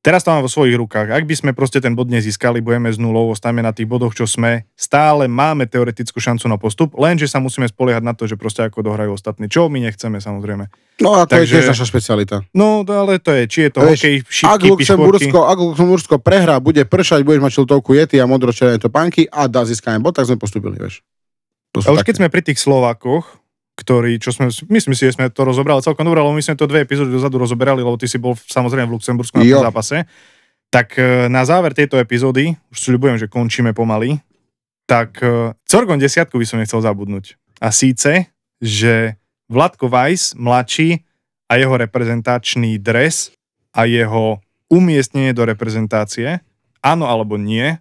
Teraz 0.08 0.24
to 0.24 0.32
mám 0.32 0.39
vo 0.39 0.48
svojich 0.48 0.80
rukách. 0.80 1.12
Ak 1.12 1.28
by 1.28 1.36
sme 1.36 1.52
proste 1.52 1.84
ten 1.84 1.91
bod 1.91 2.08
nezískali, 2.08 2.63
budeme 2.63 2.88
z 2.88 2.96
nulou, 2.96 3.28
ostaneme 3.28 3.60
na 3.60 3.76
tých 3.76 3.91
bodoch, 3.91 4.15
čo 4.15 4.24
sme, 4.24 4.63
stále 4.80 5.28
máme 5.28 5.67
teoretickú 5.67 6.24
šancu 6.24 6.48
na 6.48 6.56
postup, 6.56 6.96
lenže 6.96 7.28
sa 7.28 7.43
musíme 7.43 7.67
spoliehať 7.67 8.08
na 8.08 8.15
to, 8.15 8.24
že 8.24 8.39
proste 8.39 8.63
ako 8.63 8.88
dohrajú 8.88 9.20
ostatní. 9.20 9.52
Čo 9.52 9.67
my 9.67 9.84
nechceme 9.84 10.24
samozrejme. 10.24 10.72
No 11.04 11.12
a 11.12 11.28
to 11.28 11.36
Takže, 11.36 11.43
je 11.43 11.56
tiež 11.60 11.76
naša 11.76 11.86
špecialita. 11.91 12.39
No, 12.56 12.88
ale 12.88 13.20
to 13.20 13.36
je, 13.36 13.43
či 13.52 13.60
je 13.67 13.72
to 13.76 13.84
Vieš, 13.84 14.00
hokej, 14.00 14.15
šipky, 14.32 14.48
ak 14.48 14.62
Luxembursko, 14.63 15.39
ak 15.43 15.58
Luxembursko 15.60 16.15
prehrá, 16.24 16.56
bude 16.63 16.88
pršať, 16.88 17.28
budeš 17.28 17.43
mať 17.43 17.52
čiltovku 17.60 17.91
jety 17.91 18.15
a 18.24 18.26
modro 18.32 18.56
topánky 18.56 19.28
a 19.28 19.52
dá 19.52 19.67
získame 19.67 20.00
bod, 20.00 20.15
tak 20.15 20.24
sme 20.24 20.39
postupili, 20.39 20.80
vieš. 20.80 21.04
a 21.76 21.91
už 21.91 22.00
také. 22.00 22.15
keď 22.15 22.15
sme 22.15 22.28
pri 22.32 22.41
tých 22.48 22.63
Slovákoch, 22.63 23.37
ktorý, 23.78 24.18
čo 24.18 24.34
sme, 24.34 24.50
myslím 24.50 24.98
si, 24.98 25.06
že 25.06 25.13
sme 25.13 25.30
to 25.30 25.46
rozobrali 25.46 25.86
celkom 25.86 26.02
dobre, 26.02 26.18
lebo 26.18 26.34
my 26.34 26.42
sme 26.42 26.58
to 26.58 26.66
dve 26.66 26.82
epizódy 26.82 27.13
dozadu 27.13 27.38
rozoberali, 27.38 27.86
lebo 27.86 27.94
ty 27.94 28.10
si 28.10 28.18
bol 28.18 28.34
samozrejme 28.34 28.90
v 28.90 28.96
Luxembursku 28.98 29.38
na 29.38 29.46
tom 29.46 29.66
zápase. 29.70 30.10
Tak 30.74 30.98
e, 30.98 31.30
na 31.30 31.46
záver 31.46 31.78
tejto 31.78 32.02
epizódy, 32.02 32.58
už 32.74 32.98
ľubujem, 32.98 33.22
že 33.22 33.30
končíme 33.30 33.78
pomaly, 33.78 34.18
tak 34.90 35.22
e, 35.22 35.54
Corgon 35.70 36.02
desiatku 36.02 36.42
by 36.42 36.46
som 36.50 36.58
nechcel 36.58 36.82
zabudnúť. 36.82 37.38
A 37.62 37.70
síce, 37.70 38.34
že 38.58 39.16
Vladko 39.48 39.88
Weiss, 39.94 40.34
mladší 40.34 41.06
a 41.48 41.62
jeho 41.62 41.78
reprezentačný 41.78 42.82
dres 42.82 43.32
a 43.78 43.86
jeho 43.86 44.42
umiestnenie 44.68 45.32
do 45.32 45.48
reprezentácie, 45.48 46.42
áno 46.82 47.08
alebo 47.08 47.38
nie, 47.40 47.80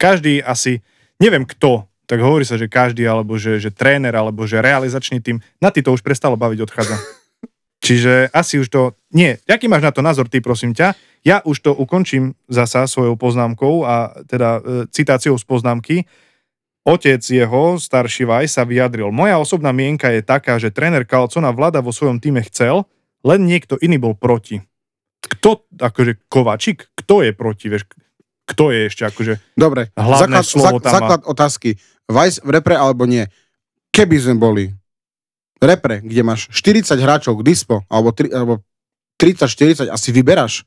každý 0.00 0.40
asi, 0.40 0.80
neviem 1.20 1.44
kto 1.44 1.84
tak 2.06 2.22
hovorí 2.22 2.46
sa, 2.46 2.54
že 2.54 2.70
každý, 2.70 3.02
alebo 3.04 3.34
že, 3.34 3.58
že 3.58 3.74
tréner, 3.74 4.14
alebo 4.14 4.46
že 4.46 4.62
realizačný 4.62 5.18
tým, 5.18 5.42
na 5.58 5.74
ty 5.74 5.82
to 5.82 5.90
už 5.90 6.00
prestalo 6.06 6.38
baviť, 6.38 6.58
odchádza. 6.62 6.96
Čiže 7.86 8.32
asi 8.32 8.62
už 8.62 8.68
to... 8.70 8.82
Nie, 9.12 9.42
aký 9.46 9.66
máš 9.68 9.84
na 9.84 9.92
to 9.92 10.02
názor, 10.02 10.26
ty 10.26 10.40
prosím 10.40 10.72
ťa? 10.72 10.96
Ja 11.26 11.42
už 11.42 11.62
to 11.62 11.70
ukončím 11.74 12.38
zasa 12.46 12.86
svojou 12.86 13.18
poznámkou 13.18 13.82
a 13.82 14.14
teda 14.26 14.50
e, 14.58 14.60
citáciou 14.90 15.34
z 15.38 15.44
poznámky. 15.44 15.96
Otec 16.86 17.18
jeho, 17.18 17.82
starší 17.82 18.30
Vaj, 18.30 18.46
sa 18.46 18.62
vyjadril. 18.62 19.10
Moja 19.10 19.42
osobná 19.42 19.74
mienka 19.74 20.06
je 20.14 20.22
taká, 20.22 20.54
že 20.62 20.70
tréner 20.70 21.02
Kalcona 21.02 21.50
vlada 21.50 21.82
vo 21.82 21.90
svojom 21.90 22.22
týme 22.22 22.46
chcel, 22.46 22.86
len 23.26 23.42
niekto 23.42 23.74
iný 23.82 23.98
bol 23.98 24.14
proti. 24.14 24.62
Kto, 25.18 25.66
akože 25.74 26.30
Kovačik, 26.30 26.86
kto 26.94 27.26
je 27.26 27.34
proti, 27.34 27.66
vieš? 27.74 27.90
Kto 28.46 28.70
je 28.70 28.86
ešte 28.86 29.02
akože 29.02 29.58
Dobre, 29.58 29.90
hlavné 29.98 30.38
základ, 30.38 30.44
slovo 30.46 30.78
tam 30.78 30.92
základ 30.94 31.20
má. 31.22 31.28
otázky. 31.28 31.70
Vice 32.06 32.38
v 32.46 32.50
repre 32.54 32.78
alebo 32.78 33.02
nie. 33.04 33.26
Keby 33.90 34.16
sme 34.22 34.36
boli 34.38 34.64
repre, 35.58 35.98
kde 36.04 36.22
máš 36.22 36.46
40 36.54 36.94
hráčov 36.94 37.42
k 37.42 37.46
dispo, 37.46 37.82
alebo, 37.90 38.14
alebo 38.30 38.62
30-40 39.18 39.90
asi 39.90 40.08
vyberáš. 40.14 40.62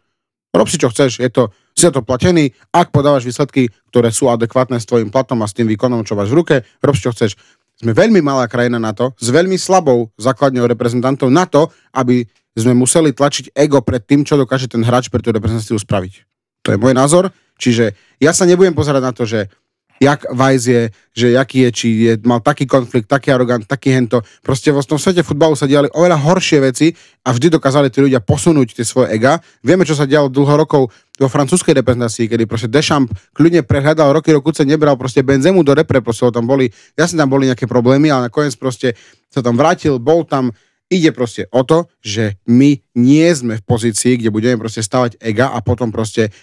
Rob 0.50 0.66
si 0.66 0.82
čo 0.82 0.90
chceš, 0.90 1.22
je 1.22 1.30
to, 1.30 1.54
si 1.78 1.86
to 1.86 2.02
platený, 2.02 2.52
ak 2.74 2.90
podávaš 2.90 3.22
výsledky, 3.22 3.70
ktoré 3.94 4.10
sú 4.10 4.34
adekvátne 4.34 4.82
s 4.82 4.90
tvojim 4.90 5.14
platom 5.14 5.40
a 5.46 5.48
s 5.48 5.54
tým 5.54 5.70
výkonom, 5.70 6.02
čo 6.02 6.18
máš 6.18 6.34
v 6.34 6.38
ruke, 6.42 6.56
rob 6.82 6.98
si 6.98 7.06
čo 7.06 7.14
chceš. 7.14 7.38
Sme 7.80 7.96
veľmi 7.96 8.20
malá 8.20 8.50
krajina 8.50 8.82
na 8.82 8.92
to, 8.92 9.14
s 9.16 9.30
veľmi 9.30 9.56
slabou 9.56 10.12
základňou 10.20 10.68
reprezentantov 10.68 11.30
na 11.32 11.46
to, 11.48 11.70
aby 11.96 12.28
sme 12.58 12.76
museli 12.76 13.16
tlačiť 13.16 13.56
ego 13.56 13.80
pred 13.80 14.04
tým, 14.04 14.26
čo 14.26 14.36
dokáže 14.36 14.68
ten 14.68 14.84
hráč 14.84 15.08
pre 15.08 15.22
tú 15.24 15.32
reprezentáciu 15.32 15.80
spraviť. 15.80 16.28
To 16.66 16.76
je 16.76 16.82
môj 16.82 16.92
názor. 16.98 17.32
Čiže 17.60 17.92
ja 18.24 18.32
sa 18.32 18.48
nebudem 18.48 18.74
pozerať 18.74 19.02
na 19.04 19.12
to, 19.12 19.28
že 19.28 19.52
jak 20.00 20.24
Vajs 20.32 20.64
je, 20.64 20.84
že 21.12 21.28
jaký 21.36 21.68
je, 21.68 21.70
či 21.76 21.88
je, 22.08 22.14
mal 22.24 22.40
taký 22.40 22.64
konflikt, 22.64 23.12
taký 23.12 23.36
arogant, 23.36 23.68
taký 23.68 23.92
hento. 23.92 24.24
Proste 24.40 24.72
vo 24.72 24.80
tom 24.80 24.96
svete 24.96 25.28
futbalu 25.28 25.60
sa 25.60 25.68
diali 25.68 25.92
oveľa 25.92 26.16
horšie 26.24 26.60
veci 26.64 26.96
a 27.28 27.36
vždy 27.36 27.60
dokázali 27.60 27.92
tí 27.92 28.00
ľudia 28.00 28.24
posunúť 28.24 28.80
tie 28.80 28.88
svoje 28.88 29.12
ega. 29.12 29.44
Vieme, 29.60 29.84
čo 29.84 30.00
sa 30.00 30.08
dialo 30.08 30.32
dlho 30.32 30.56
rokov 30.64 30.88
vo 31.20 31.28
francúzskej 31.28 31.76
reprezentácii, 31.84 32.32
kedy 32.32 32.48
proste 32.48 32.72
Deschamps 32.72 33.12
kľudne 33.36 33.68
prehľadal 33.68 34.16
roky, 34.16 34.32
rokuce 34.32 34.64
nebral 34.64 34.96
proste 34.96 35.20
Benzemu 35.20 35.60
do 35.68 35.76
repre, 35.76 36.00
proste 36.00 36.32
tam 36.32 36.48
boli, 36.48 36.72
jasne 36.96 37.20
tam 37.20 37.28
boli 37.28 37.52
nejaké 37.52 37.68
problémy, 37.68 38.08
ale 38.08 38.32
nakoniec 38.32 38.56
proste 38.56 38.96
sa 39.28 39.44
tam 39.44 39.60
vrátil, 39.60 40.00
bol 40.00 40.24
tam, 40.24 40.56
Ide 40.90 41.14
proste 41.14 41.46
o 41.54 41.62
to, 41.62 41.86
že 42.02 42.42
my 42.50 42.82
nie 42.98 43.30
sme 43.38 43.62
v 43.62 43.66
pozícii, 43.66 44.18
kde 44.18 44.34
budeme 44.34 44.58
proste 44.58 44.82
stavať 44.82 45.22
ega 45.22 45.54
a 45.54 45.62
potom 45.62 45.94
proste 45.94 46.34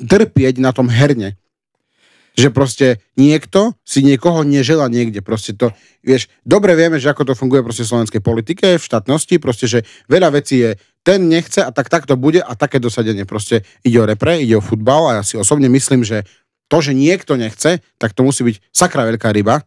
trpieť 0.00 0.56
na 0.64 0.72
tom 0.72 0.88
herne. 0.88 1.36
Že 2.36 2.48
proste 2.56 2.86
niekto 3.20 3.76
si 3.84 4.00
niekoho 4.00 4.44
nežela 4.48 4.88
niekde. 4.88 5.20
Proste 5.20 5.52
to, 5.52 5.76
vieš, 6.00 6.32
dobre 6.44 6.72
vieme, 6.72 6.96
že 6.96 7.12
ako 7.12 7.32
to 7.32 7.34
funguje 7.36 7.60
proste 7.60 7.84
v 7.84 7.92
slovenskej 7.92 8.22
politike, 8.24 8.66
v 8.80 8.84
štátnosti, 8.84 9.36
proste, 9.40 9.68
že 9.68 9.84
veľa 10.08 10.32
vecí 10.32 10.64
je, 10.64 10.80
ten 11.04 11.28
nechce 11.28 11.60
a 11.60 11.70
tak 11.70 11.92
takto 11.92 12.16
bude 12.16 12.40
a 12.40 12.52
také 12.56 12.80
dosadenie. 12.80 13.28
Proste 13.28 13.62
ide 13.84 14.00
o 14.00 14.08
repre, 14.08 14.40
ide 14.40 14.56
o 14.56 14.64
futbal 14.64 15.12
a 15.12 15.20
ja 15.20 15.22
si 15.22 15.36
osobne 15.36 15.68
myslím, 15.68 16.00
že 16.00 16.24
to, 16.66 16.80
že 16.82 16.96
niekto 16.96 17.38
nechce, 17.38 17.78
tak 18.00 18.10
to 18.16 18.24
musí 18.26 18.42
byť 18.42 18.56
sakra 18.72 19.06
veľká 19.06 19.30
ryba 19.30 19.62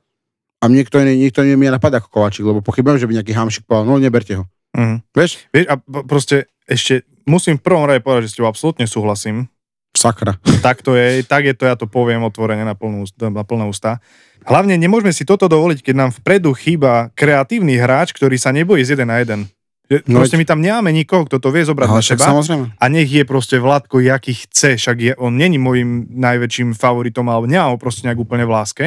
a 0.60 0.65
niekto, 0.67 1.00
niekto 1.00 1.39
mi 1.56 1.72
napadá 1.72 2.04
ako 2.04 2.12
Kovačík, 2.12 2.43
lebo 2.43 2.60
pochybujem, 2.60 3.00
že 3.00 3.08
by 3.08 3.13
nejaký 3.19 3.34
hamšik 3.36 3.63
povedal, 3.63 3.88
no 3.88 3.95
neberte 3.95 4.39
ho. 4.39 4.43
Mm. 4.76 5.02
Vieš? 5.15 5.48
Vieš, 5.56 5.65
a 5.72 5.76
proste 6.04 6.52
ešte 6.67 7.08
musím 7.24 7.58
v 7.58 7.65
prvom 7.65 7.88
rade 7.88 8.04
povedať, 8.04 8.28
že 8.28 8.32
s 8.32 8.36
tebou 8.38 8.52
absolútne 8.52 8.86
súhlasím, 8.86 9.48
Sakra. 9.89 10.38
Tak 10.62 10.86
to 10.86 10.93
je, 10.93 11.26
tak 11.26 11.50
je 11.50 11.58
to, 11.58 11.65
ja 11.65 11.74
to 11.74 11.89
poviem 11.89 12.22
otvorene 12.22 12.62
na, 12.62 12.78
plnú, 12.78 13.10
na 13.34 13.41
plné 13.41 13.65
ústa. 13.65 13.98
Hlavne 14.45 14.78
nemôžeme 14.78 15.10
si 15.12 15.26
toto 15.26 15.50
dovoliť, 15.50 15.82
keď 15.82 15.95
nám 15.98 16.12
vpredu 16.22 16.54
chýba 16.56 17.10
kreatívny 17.17 17.76
hráč, 17.76 18.13
ktorý 18.13 18.38
sa 18.38 18.54
nebojí 18.54 18.86
z 18.86 18.95
jeden 18.95 19.10
na 19.10 19.19
jeden. 19.19 19.50
No 20.06 20.22
proste 20.22 20.38
my 20.38 20.45
tam 20.45 20.62
nemáme 20.62 20.93
nikoho, 20.93 21.26
kto 21.26 21.41
to 21.41 21.50
vie 21.50 21.65
zobrať 21.65 21.89
no, 21.89 21.98
na 21.98 22.04
seba. 22.06 22.22
Samozrejme. 22.30 22.78
A 22.78 22.86
nech 22.93 23.10
je 23.10 23.26
proste 23.26 23.58
Vládko, 23.58 23.98
jaký 24.06 24.38
chce, 24.45 24.78
však 24.78 24.98
je, 25.02 25.12
on 25.17 25.34
není 25.34 25.58
môjim 25.58 26.06
najväčším 26.13 26.78
favoritom, 26.78 27.26
alebo 27.26 27.50
nemá 27.50 27.74
ho 27.74 27.82
proste 27.82 28.06
nejak 28.06 28.22
úplne 28.22 28.45
v 28.45 28.54
láske. 28.54 28.86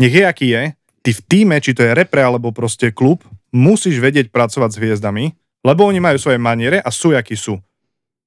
Nech 0.00 0.16
je, 0.16 0.24
aký 0.24 0.46
je. 0.48 0.62
Ty 1.00 1.10
v 1.16 1.20
týme, 1.24 1.56
či 1.60 1.72
to 1.72 1.80
je 1.80 1.96
repre, 1.96 2.20
alebo 2.20 2.52
proste 2.52 2.92
klub, 2.92 3.24
musíš 3.50 3.98
vedieť 3.98 4.28
pracovať 4.28 4.70
s 4.76 4.80
hviezdami, 4.80 5.24
lebo 5.64 5.88
oni 5.88 6.00
majú 6.00 6.16
svoje 6.20 6.36
maniere 6.36 6.80
a 6.80 6.88
sú, 6.92 7.16
akí 7.16 7.36
sú. 7.36 7.56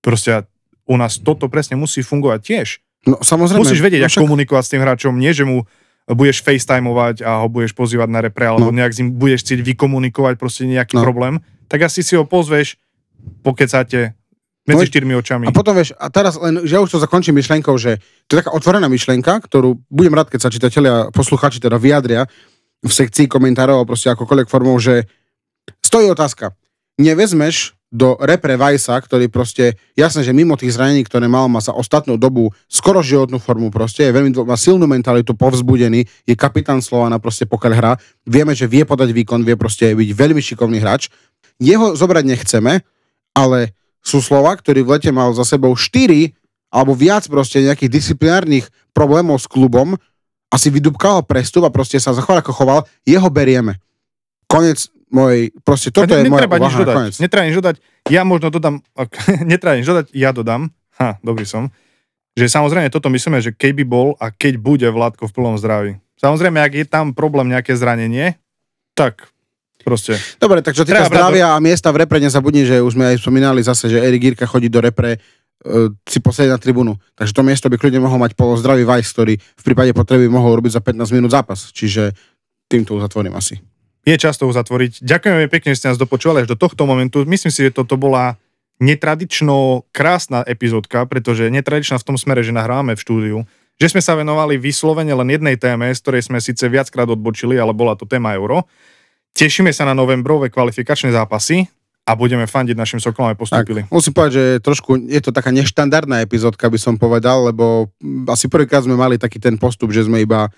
Proste 0.02 0.50
u 0.90 0.98
nás 0.98 1.22
toto 1.22 1.48
presne 1.48 1.80
musí 1.80 2.02
fungovať 2.02 2.40
tiež. 2.42 2.68
No 3.04 3.20
samozrejme. 3.20 3.64
Musíš 3.64 3.84
vedieť, 3.84 4.02
no, 4.04 4.10
však... 4.10 4.20
ako 4.20 4.26
komunikovať 4.26 4.64
s 4.64 4.72
tým 4.72 4.82
hráčom, 4.82 5.14
nie 5.16 5.32
že 5.36 5.44
mu 5.46 5.68
budeš 6.08 6.44
facetimovať 6.44 7.24
a 7.24 7.44
ho 7.44 7.48
budeš 7.48 7.72
pozývať 7.72 8.10
na 8.12 8.20
repre, 8.20 8.44
alebo 8.48 8.72
no. 8.72 8.76
nejak 8.76 8.92
s 8.92 9.00
ním 9.00 9.16
budeš 9.16 9.48
chcieť 9.48 9.60
vykomunikovať 9.64 10.36
proste 10.36 10.68
nejaký 10.68 11.00
no. 11.00 11.04
problém, 11.04 11.40
tak 11.72 11.88
asi 11.88 12.04
si 12.04 12.20
ho 12.20 12.28
pozveš, 12.28 12.76
pokecáte 13.40 14.12
medzi 14.68 14.88
štyrmi 14.88 15.16
očami. 15.20 15.48
A 15.48 15.56
potom 15.56 15.76
vieš, 15.76 15.96
a 15.96 16.08
teraz 16.08 16.40
len, 16.40 16.64
že 16.64 16.76
ja 16.76 16.84
už 16.84 16.96
to 16.96 17.00
zakončím 17.00 17.36
myšlenkou, 17.36 17.76
že 17.76 18.00
to 18.28 18.36
je 18.36 18.40
taká 18.44 18.52
otvorená 18.56 18.88
myšlenka, 18.88 19.44
ktorú 19.44 19.80
budem 19.92 20.16
rád, 20.16 20.32
keď 20.32 20.40
sa 20.48 20.50
čitatelia, 20.52 21.12
posluchači 21.12 21.60
teda 21.60 21.76
vyjadria 21.76 22.28
v 22.84 22.92
sekcii 22.92 23.32
komentárov, 23.32 23.88
proste 23.88 24.12
akokoľvek 24.12 24.48
formou, 24.52 24.76
že 24.78 25.08
stojí 25.80 26.12
otázka. 26.12 26.52
Nevezmeš 27.00 27.74
do 27.94 28.18
repre 28.18 28.58
Vajsa, 28.58 28.98
ktorý 28.98 29.30
proste, 29.30 29.78
jasné, 29.94 30.26
že 30.26 30.34
mimo 30.34 30.58
tých 30.58 30.74
zranení, 30.74 31.06
ktoré 31.06 31.30
mal, 31.30 31.46
má 31.46 31.62
za 31.62 31.78
ostatnú 31.78 32.18
dobu 32.18 32.50
skoro 32.66 33.06
životnú 33.06 33.38
formu 33.38 33.70
proste, 33.70 34.10
je 34.10 34.14
veľmi, 34.18 34.34
má 34.50 34.58
silnú 34.58 34.90
mentalitu, 34.90 35.38
povzbudený, 35.38 36.10
je 36.26 36.34
kapitán 36.34 36.82
Slovana 36.82 37.22
proste 37.22 37.46
pokiaľ 37.46 37.74
hrá, 37.78 37.94
vieme, 38.26 38.58
že 38.58 38.66
vie 38.66 38.82
podať 38.82 39.14
výkon, 39.14 39.46
vie 39.46 39.54
proste 39.54 39.94
byť 39.94 40.10
veľmi 40.10 40.42
šikovný 40.42 40.82
hráč. 40.82 41.14
Jeho 41.62 41.94
zobrať 41.94 42.26
nechceme, 42.26 42.82
ale 43.38 43.78
sú 44.02 44.26
slova, 44.26 44.58
ktorý 44.58 44.82
v 44.82 44.98
lete 44.98 45.14
mal 45.14 45.30
za 45.38 45.46
sebou 45.46 45.78
4 45.78 46.34
alebo 46.74 46.98
viac 46.98 47.30
proste 47.30 47.62
nejakých 47.62 47.94
disciplinárnych 47.94 48.66
problémov 48.98 49.38
s 49.38 49.46
klubom, 49.46 50.02
asi 50.54 50.70
vydúbkal 50.70 51.26
prestup 51.26 51.66
a 51.66 51.74
proste 51.74 51.98
sa 51.98 52.14
zachoval 52.14 52.46
ako 52.46 52.54
choval, 52.54 52.80
jeho 53.02 53.26
berieme. 53.34 53.82
Konec 54.46 54.86
môj, 55.10 55.50
proste 55.66 55.90
toto 55.90 56.14
je 56.14 56.30
moja 56.30 56.46
uvaha 56.46 56.78
dodať. 56.78 56.96
Konec. 56.96 57.14
Netreba 57.18 57.44
nič 57.50 57.58
dodať. 57.58 57.76
Ja 58.14 58.22
možno 58.22 58.54
dodám, 58.54 58.86
netreba 59.52 59.74
nič 59.82 59.90
dodať, 59.90 60.06
ja 60.14 60.30
dodám. 60.30 60.70
Ha, 61.02 61.18
dobrý 61.26 61.50
som. 61.50 61.74
Že 62.38 62.50
samozrejme 62.50 62.94
toto 62.94 63.10
myslíme, 63.10 63.42
že 63.42 63.50
keď 63.50 63.82
by 63.82 63.84
bol 63.86 64.08
a 64.22 64.30
keď 64.30 64.62
bude 64.62 64.88
Vládko 64.90 65.26
v 65.30 65.34
plnom 65.34 65.58
zdraví. 65.58 65.98
Samozrejme, 66.22 66.62
ak 66.62 66.74
je 66.78 66.86
tam 66.86 67.18
problém 67.18 67.50
nejaké 67.50 67.74
zranenie, 67.74 68.38
tak 68.94 69.34
proste. 69.82 70.18
Dobre, 70.38 70.62
tak 70.64 70.78
čo 70.78 70.86
týka 70.86 71.10
zdravia 71.10 71.52
do... 71.52 71.54
a 71.58 71.62
miesta 71.62 71.92
v 71.92 72.06
repre, 72.06 72.22
nezabudni, 72.22 72.64
že 72.64 72.80
už 72.80 72.96
sme 72.96 73.14
aj 73.14 73.22
spomínali 73.22 73.60
zase, 73.62 73.90
že 73.90 74.00
Erik 74.00 74.34
Girka 74.34 74.48
chodí 74.48 74.72
do 74.72 74.80
repre 74.80 75.20
si 76.04 76.20
posledať 76.20 76.52
na 76.52 76.60
tribúnu. 76.60 76.94
Takže 77.16 77.34
to 77.34 77.42
miesto 77.42 77.68
by 77.72 77.80
kľudne 77.80 78.04
mohol 78.04 78.20
mať 78.20 78.36
polozdravý 78.36 78.84
Vajs, 78.84 79.10
ktorý 79.16 79.34
v 79.40 79.64
prípade 79.64 79.96
potreby 79.96 80.28
mohol 80.28 80.60
robiť 80.60 80.78
za 80.78 80.82
15 80.84 81.16
minút 81.16 81.32
zápas. 81.32 81.72
Čiže 81.72 82.12
týmto 82.68 83.00
uzatvorím 83.00 83.40
asi 83.40 83.64
je 84.04 84.20
často 84.20 84.44
uzatvoriť. 84.52 85.00
Ďakujeme 85.00 85.48
pekne, 85.48 85.72
že 85.72 85.80
ste 85.80 85.90
nás 85.92 86.00
dopočúvali 86.00 86.44
až 86.44 86.52
do 86.52 86.60
tohto 86.60 86.84
momentu. 86.84 87.24
Myslím 87.24 87.52
si, 87.56 87.64
že 87.64 87.72
toto 87.72 87.96
bola 87.96 88.36
netradično 88.84 89.88
krásna 89.96 90.44
epizódka, 90.44 91.08
pretože 91.08 91.48
netradičná 91.48 91.96
v 92.04 92.08
tom 92.12 92.18
smere, 92.20 92.44
že 92.44 92.52
nahrávame 92.52 93.00
v 93.00 93.04
štúdiu, 93.04 93.38
že 93.80 93.88
sme 93.96 94.04
sa 94.04 94.20
venovali 94.20 94.60
vyslovene 94.60 95.16
len 95.16 95.30
jednej 95.32 95.56
téme, 95.56 95.88
z 95.96 96.04
ktorej 96.04 96.28
sme 96.28 96.44
síce 96.44 96.68
viackrát 96.68 97.08
odbočili, 97.08 97.56
ale 97.56 97.72
bola 97.72 97.96
to 97.96 98.04
téma 98.04 98.36
euro. 98.36 98.68
Tešíme 99.34 99.72
sa 99.72 99.88
na 99.88 99.96
novembrové 99.96 100.52
kvalifikačné 100.52 101.16
zápasy 101.16 101.66
a 102.04 102.12
budeme 102.20 102.44
fandiť 102.44 102.76
našim 102.76 103.00
Sokolom, 103.00 103.32
aj 103.32 103.40
postúpili. 103.40 103.88
Tak, 103.88 103.92
musím 103.96 104.12
povedať, 104.12 104.34
že 104.36 104.44
trošku 104.60 105.08
je 105.08 105.22
to 105.24 105.32
taká 105.32 105.56
neštandardná 105.56 106.20
epizódka, 106.20 106.68
by 106.68 106.76
som 106.76 107.00
povedal, 107.00 107.48
lebo 107.48 107.88
asi 108.28 108.52
prvýkrát 108.52 108.84
sme 108.84 109.00
mali 109.00 109.16
taký 109.16 109.40
ten 109.40 109.56
postup, 109.56 109.96
že 109.96 110.04
sme 110.04 110.20
iba, 110.20 110.52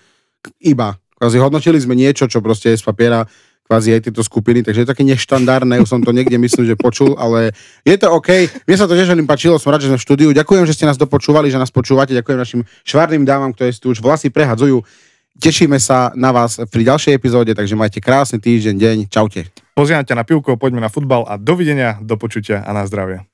iba, 0.58 0.98
kvázi 1.14 1.38
hodnotili 1.38 1.78
sme 1.78 1.94
niečo, 1.94 2.26
čo 2.26 2.42
proste 2.42 2.74
je 2.74 2.82
z 2.82 2.84
papiera, 2.84 3.22
kvázi 3.66 3.98
aj 3.98 4.10
tieto 4.10 4.22
skupiny, 4.22 4.62
takže 4.62 4.82
je 4.82 4.86
to 4.86 4.92
také 4.94 5.02
neštandardné, 5.06 5.82
už 5.82 5.90
som 5.90 5.98
to 6.02 6.14
niekde 6.14 6.38
myslím, 6.38 6.70
že 6.70 6.78
počul, 6.78 7.18
ale 7.18 7.50
je 7.82 7.98
to 7.98 8.06
OK. 8.14 8.46
Mne 8.66 8.76
sa 8.78 8.86
to 8.86 8.94
tiež 8.94 9.10
veľmi 9.10 9.26
páčilo, 9.26 9.58
som 9.58 9.74
rád, 9.74 9.82
že 9.82 9.90
sme 9.90 9.98
v 9.98 10.06
štúdiu. 10.06 10.30
Ďakujem, 10.30 10.64
že 10.70 10.74
ste 10.78 10.86
nás 10.86 10.94
dopočúvali, 10.94 11.50
že 11.50 11.58
nás 11.58 11.74
počúvate. 11.74 12.14
Ďakujem 12.14 12.38
našim 12.38 12.60
švárnym 12.86 13.26
dámam, 13.26 13.50
ktoré 13.50 13.74
si 13.74 13.82
tu 13.82 13.90
už 13.90 13.98
vlasy 13.98 14.30
prehadzujú. 14.30 14.86
Tešíme 15.36 15.76
sa 15.76 16.16
na 16.16 16.32
vás 16.32 16.56
pri 16.56 16.82
ďalšej 16.88 17.12
epizóde, 17.12 17.52
takže 17.52 17.76
majte 17.76 18.00
krásny 18.00 18.40
týždeň, 18.40 18.74
deň. 18.80 18.96
Čaute. 19.12 19.52
Pozývam 19.76 20.08
ťa 20.08 20.16
na 20.16 20.24
pivko, 20.24 20.56
poďme 20.56 20.80
na 20.80 20.88
futbal 20.88 21.28
a 21.28 21.36
dovidenia, 21.36 22.00
do 22.00 22.16
počutia 22.16 22.64
a 22.64 22.72
na 22.72 22.88
zdravie. 22.88 23.28